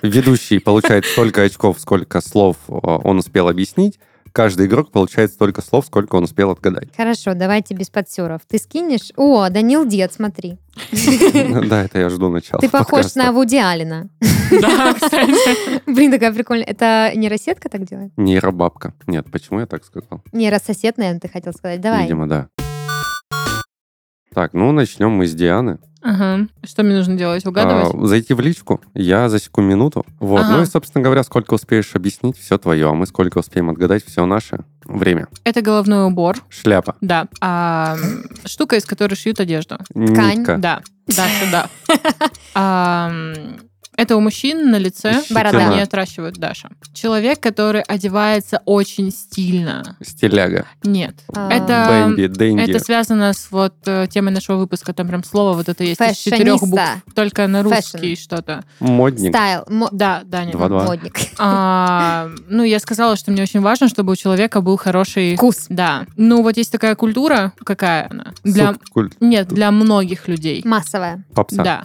[0.01, 3.99] Ведущий получает столько очков, сколько слов э, он успел объяснить.
[4.37, 6.89] Каждый игрок получает столько слов, сколько он успел отгадать.
[6.95, 8.41] Хорошо, давайте без подсеров.
[8.47, 9.11] Ты скинешь?
[9.15, 10.59] О, Данил Дед, смотри.
[11.67, 14.09] Да, это я жду начала Ты похож на Вуди Алина.
[14.61, 15.81] Да, кстати.
[15.87, 16.67] Блин, такая прикольная.
[16.67, 18.11] Это нейросетка так делает?
[18.15, 18.93] Нейробабка.
[19.07, 20.21] Нет, почему я так сказал?
[20.31, 21.81] Нейрососед, наверное, ты хотел сказать.
[21.81, 22.03] Давай.
[22.03, 22.47] Видимо, да.
[24.35, 25.79] Так, ну начнем мы с Дианы.
[26.01, 26.47] Ага.
[26.63, 27.45] Что мне нужно делать?
[27.45, 27.93] Угадывать?
[27.93, 30.05] А, зайти в личку, я засеку минуту.
[30.19, 30.41] Вот.
[30.41, 30.57] Ага.
[30.57, 34.25] Ну и, собственно говоря, сколько успеешь объяснить, все твое, а мы сколько успеем отгадать, все
[34.25, 34.59] наше.
[34.85, 35.27] Время.
[35.43, 36.37] Это головной убор.
[36.49, 36.95] Шляпа.
[37.01, 37.27] Да.
[37.41, 37.97] А,
[38.45, 39.77] штука, из которой шьют одежду.
[39.89, 40.39] Ткань.
[40.39, 40.57] Нитка.
[40.57, 40.81] Да.
[41.07, 41.69] Да, сюда.
[43.97, 45.69] Это у мужчин на лице, Борода.
[45.69, 46.69] они отращивают Даша.
[46.93, 49.97] Человек, который одевается очень стильно.
[50.01, 50.67] Стиляга.
[50.83, 51.15] Нет.
[51.33, 51.85] А, Это,
[52.15, 54.93] Бэмби, это связано с вот э, темой нашего выпуска.
[54.93, 56.83] Там прям слово вот это есть из четырех букв.
[57.15, 57.73] Только на Fashion.
[57.73, 58.63] русский что-то.
[58.79, 59.31] Модник.
[59.31, 59.65] Style.
[59.91, 60.53] Да, да, нет.
[60.53, 60.83] Два-два.
[60.83, 61.15] Модник.
[61.39, 65.35] А, ну, я сказала, что мне очень важно, чтобы у человека был хороший...
[65.35, 65.65] Вкус.
[65.69, 66.05] Да.
[66.15, 67.53] Ну, вот есть такая культура.
[67.63, 68.33] Какая она?
[68.43, 68.75] Для...
[69.19, 70.61] Нет, для многих людей.
[70.63, 71.25] Массовая.
[71.33, 71.63] Попса.
[71.63, 71.83] Да.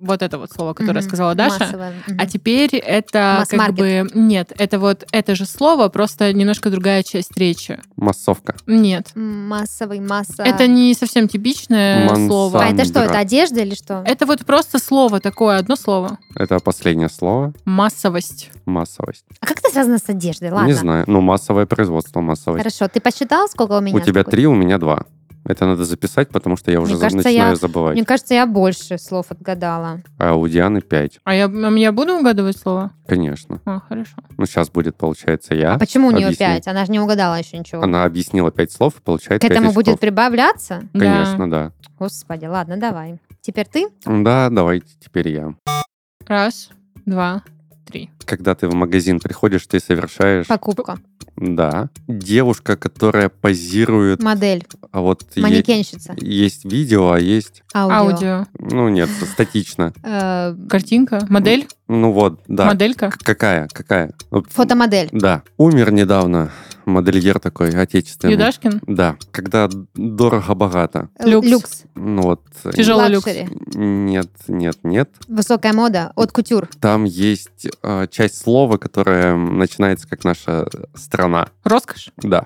[0.00, 1.08] Вот это вот слово, которое Мгм.
[1.08, 1.92] сказала Даша.
[2.06, 2.16] Мгм.
[2.18, 3.76] А теперь это как Масс-маркет.
[3.76, 4.10] бы...
[4.14, 7.80] Нет, это вот это же слово, просто немножко другая часть речи.
[7.96, 8.54] Массовка.
[8.66, 9.10] Нет.
[9.14, 10.42] Массовый, масса.
[10.44, 12.62] Это не совсем типичное Мансам- слово.
[12.62, 14.02] А это что, это одежда или что?
[14.06, 16.18] Это вот просто слово такое, одно слово.
[16.36, 17.52] Это последнее слово.
[17.64, 18.50] Массовость.
[18.66, 19.24] Массовость.
[19.40, 20.50] А как это связано с одеждой?
[20.50, 20.66] Ладно.
[20.68, 21.04] Не знаю.
[21.08, 22.62] Ну, массовое производство, массовость.
[22.62, 23.96] Хорошо, ты посчитал, сколько у меня?
[23.96, 24.30] У тебя Сколько?
[24.30, 25.04] три, у меня два.
[25.44, 27.94] Это надо записать, потому что я уже за- кажется, начинаю я- забывать.
[27.96, 30.02] Мне кажется, я больше слов отгадала.
[30.18, 31.18] А у Дианы пять.
[31.24, 32.92] А я, а я буду угадывать слово?
[33.06, 33.60] Конечно.
[33.64, 34.16] А, хорошо.
[34.36, 35.74] Ну, сейчас будет, получается, я.
[35.74, 36.46] А почему у нее объясню.
[36.46, 36.68] пять?
[36.68, 37.82] Она же не угадала еще ничего.
[37.82, 40.82] Она объяснила пять слов и получает К этому будет прибавляться?
[40.92, 41.72] Конечно, да.
[41.98, 43.18] Господи, ладно, давай.
[43.40, 43.88] Теперь ты?
[44.04, 45.54] Да, давайте теперь я.
[45.66, 45.82] Да.
[46.26, 46.68] Раз,
[47.06, 47.42] два,
[47.90, 48.10] три.
[48.24, 50.46] Когда ты в магазин приходишь, ты совершаешь...
[50.46, 50.98] Покупка.
[51.36, 51.88] Да.
[52.06, 54.22] Девушка, которая позирует...
[54.22, 54.64] Модель.
[54.92, 56.14] А вот е- Манекенщица.
[56.18, 57.62] есть видео, а есть...
[57.74, 57.96] Аудио.
[57.96, 58.46] Аудио.
[58.58, 59.92] Ну, нет, статично.
[60.02, 61.24] Э, Картинка.
[61.28, 61.68] Модель.
[61.88, 62.66] Ну вот, да.
[62.66, 63.10] Моделька.
[63.22, 63.68] Какая?
[63.72, 64.12] Какая?
[64.50, 65.08] Фотомодель.
[65.12, 65.42] Да.
[65.56, 66.50] Умер недавно
[66.90, 68.34] модельер такой, отечественный.
[68.34, 68.82] Юдашкин.
[68.86, 69.16] Да.
[69.30, 71.08] Когда дорого-богато.
[71.18, 71.48] Люкс.
[71.48, 71.82] Люкс.
[71.94, 72.42] Ну вот...
[72.74, 73.26] Тяжелый люкс.
[73.26, 73.48] Luxury.
[73.74, 75.10] Нет, нет, нет.
[75.28, 76.12] Высокая мода.
[76.16, 76.68] От кутюр.
[76.80, 81.48] Там есть э, часть слова, которая начинается как наша страна.
[81.64, 82.10] Роскошь.
[82.18, 82.44] Да.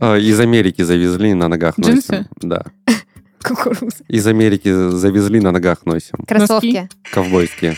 [0.00, 2.12] Э, Из Америки завезли, на ногах Джинсы?
[2.12, 2.28] носим.
[2.40, 2.64] Да.
[3.42, 4.04] Кукуруза.
[4.08, 6.24] Из Америки завезли, на ногах носим.
[6.26, 6.88] Кроссовки.
[7.12, 7.76] Ковбойские.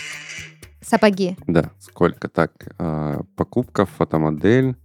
[0.84, 1.36] Сапоги.
[1.46, 1.70] Да.
[1.80, 2.28] Сколько?
[2.28, 4.76] Так, э, покупка, фотомодель,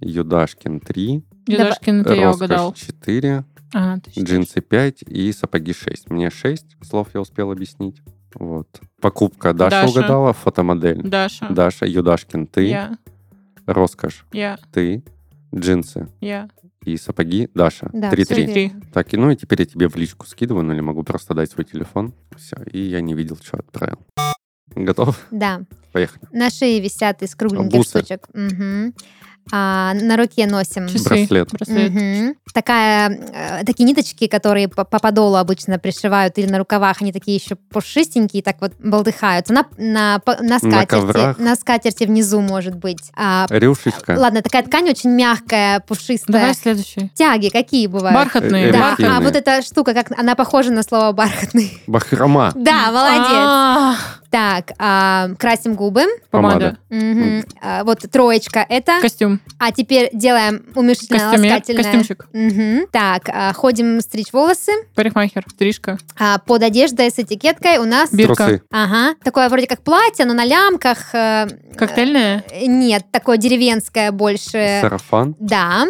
[0.00, 2.72] Юдашкин 3, Юдашкин, это я роскошь угадал.
[2.74, 4.28] 4, Ага, ты считаешь.
[4.28, 6.10] джинсы 5 и сапоги 6.
[6.10, 8.00] Мне 6 слов я успел объяснить.
[8.34, 8.68] Вот.
[9.00, 9.90] Покупка Даша, Даша.
[9.90, 11.02] угадала, фотомодель.
[11.02, 11.46] Даша.
[11.50, 12.98] Даша, Юдашкин, ты, Я.
[13.66, 14.58] роскошь, Я.
[14.72, 15.02] ты,
[15.54, 16.48] джинсы Я.
[16.84, 17.88] и сапоги Даша.
[17.92, 18.24] Да, 3-3.
[18.24, 18.52] всё верно.
[18.52, 18.72] Три.
[18.92, 21.50] Так, и ну и теперь я тебе в личку скидываю, ну или могу просто дать
[21.50, 22.12] свой телефон.
[22.36, 23.98] Все, и я не видел, что отправил.
[24.74, 25.26] Готов?
[25.30, 25.62] Да.
[25.92, 26.28] Поехали.
[26.32, 27.98] На шее висят из кругленьких Бусы.
[28.00, 28.28] штучек.
[28.34, 28.92] Мгм.
[29.52, 30.88] А, на руке носим.
[30.88, 31.04] Часы.
[31.08, 31.48] Браслет.
[31.52, 31.92] Браслет.
[31.92, 32.34] Мгм.
[32.56, 37.36] Такая, э, такие ниточки, которые по, по подолу обычно пришивают или на рукавах, они такие
[37.36, 39.52] еще пушистенькие, так вот болтыхаются.
[39.52, 40.86] На, на, на скатерти.
[40.86, 41.38] коврах.
[41.38, 43.10] на скатерти внизу, может быть.
[43.14, 44.16] А, Рюшечка.
[44.18, 46.40] ладно, такая ткань очень мягкая, пушистая.
[46.40, 47.10] Давай следующий.
[47.14, 48.16] Тяги какие бывают?
[48.16, 48.68] Бархатные.
[48.68, 49.10] Э, Да, Бархатные.
[49.10, 51.78] а вот эта штука, как она похожа на слово бархатный.
[51.86, 52.52] Бахрома.
[52.54, 53.98] Да, молодец.
[54.30, 56.04] Так, а, красим губы.
[56.30, 56.76] Помада.
[56.90, 57.44] Мгм.
[57.62, 59.00] А, вот троечка это.
[59.00, 59.40] Костюм.
[59.58, 61.52] А теперь делаем умерщвительное Костюмер.
[61.52, 61.82] ласкательное.
[61.84, 62.26] Костюмчик.
[62.46, 62.86] Мгм.
[62.92, 64.72] Так, а, ходим стричь волосы.
[64.94, 65.44] Парикмахер.
[65.50, 65.98] Стрижка.
[66.18, 68.12] А, под одеждой с этикеткой у нас...
[68.12, 68.34] Бирка.
[68.34, 68.62] Трусы.
[68.70, 69.14] Ага.
[69.24, 71.14] Такое вроде как платье, но на лямках.
[71.14, 72.44] э, Коктейльная.
[72.50, 74.78] э, Нет, такое деревенское больше.
[74.80, 75.34] Сарафан.
[75.40, 75.86] Да.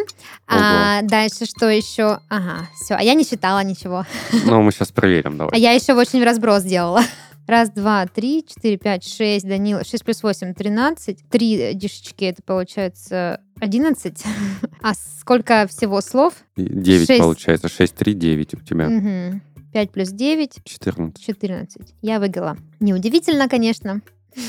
[0.49, 2.21] А, дальше что еще?
[2.29, 2.95] Ага, все.
[2.95, 4.05] А я не считала ничего.
[4.45, 5.61] Ну, мы сейчас проверим, А давай.
[5.61, 7.03] я еще очень в разброс сделала.
[7.47, 9.85] Раз, два, три, четыре, пять, шесть, Данила.
[9.85, 11.21] Шесть плюс восемь, тринадцать.
[11.31, 14.23] Три дишечки, это получается одиннадцать.
[14.83, 16.35] А сколько всего слов?
[16.57, 17.21] 9 шесть.
[17.21, 17.69] получается.
[17.69, 18.89] 6, 3, 9 у тебя.
[18.89, 19.43] Мгм.
[19.73, 21.19] Пять плюс девять, 14.
[21.23, 21.93] четырнадцать.
[22.03, 22.57] Я выиграла.
[22.81, 24.01] Неудивительно, конечно.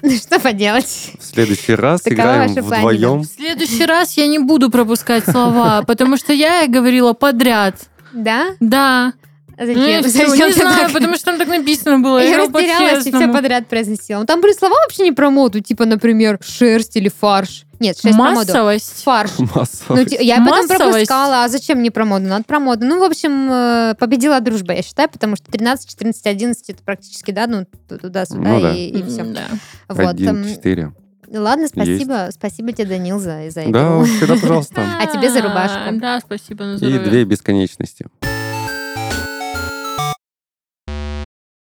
[0.00, 1.12] Ну, Что поделать?
[1.18, 3.20] В следующий раз Такова играем ваша вдвоем.
[3.22, 7.88] В следующий раз я не буду пропускать слова, потому что я и говорила подряд.
[8.12, 8.50] Да?
[8.60, 9.12] Да.
[9.60, 10.04] А Ну, Зачем?
[10.04, 10.92] и Зачем не знаю, так?
[10.92, 12.18] потому что там так написано было.
[12.22, 14.20] Я растерялась и все подряд произносила.
[14.20, 17.64] Ну, Там были слова вообще не про моду, типа, например, шерсть или фарш.
[17.80, 18.36] Нет, шерсть про моду.
[18.36, 19.02] Массовость.
[19.02, 19.30] Фарш.
[19.38, 20.10] Ну, Массовость.
[20.16, 20.78] ти- я потом Массовость.
[20.92, 22.26] пропускала, а зачем мне про моду?
[22.26, 22.86] Надо про моду.
[22.86, 27.32] Ну, в общем, э, победила дружба, я считаю, потому что 13, 14, 11 это практически,
[27.32, 28.72] да, ну, туда-сюда Ну да.
[28.74, 29.20] и, все.
[29.22, 29.42] М, Да.
[29.88, 30.06] Вот.
[30.06, 30.92] Один, эм, четыре.
[31.32, 32.28] Ладно, спасибо.
[32.32, 34.04] Спасибо тебе, Данил, за, за Да, игру.
[34.04, 34.82] всегда пожалуйста.
[35.00, 35.98] А тебе за рубашку.
[35.98, 38.06] Да, спасибо на И две бесконечности.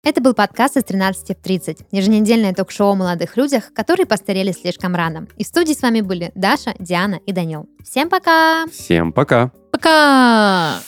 [0.02, 1.80] Это был подкаст из 13 в 30.
[1.90, 5.26] Еженедельное ток-шоу о молодых людях, которые постарели слишком рано.
[5.36, 7.68] И в студии с вами были Даша, Диана и Данил.
[7.84, 8.66] Всем пока!
[8.72, 9.52] Всем пока.
[9.70, 10.78] Пока!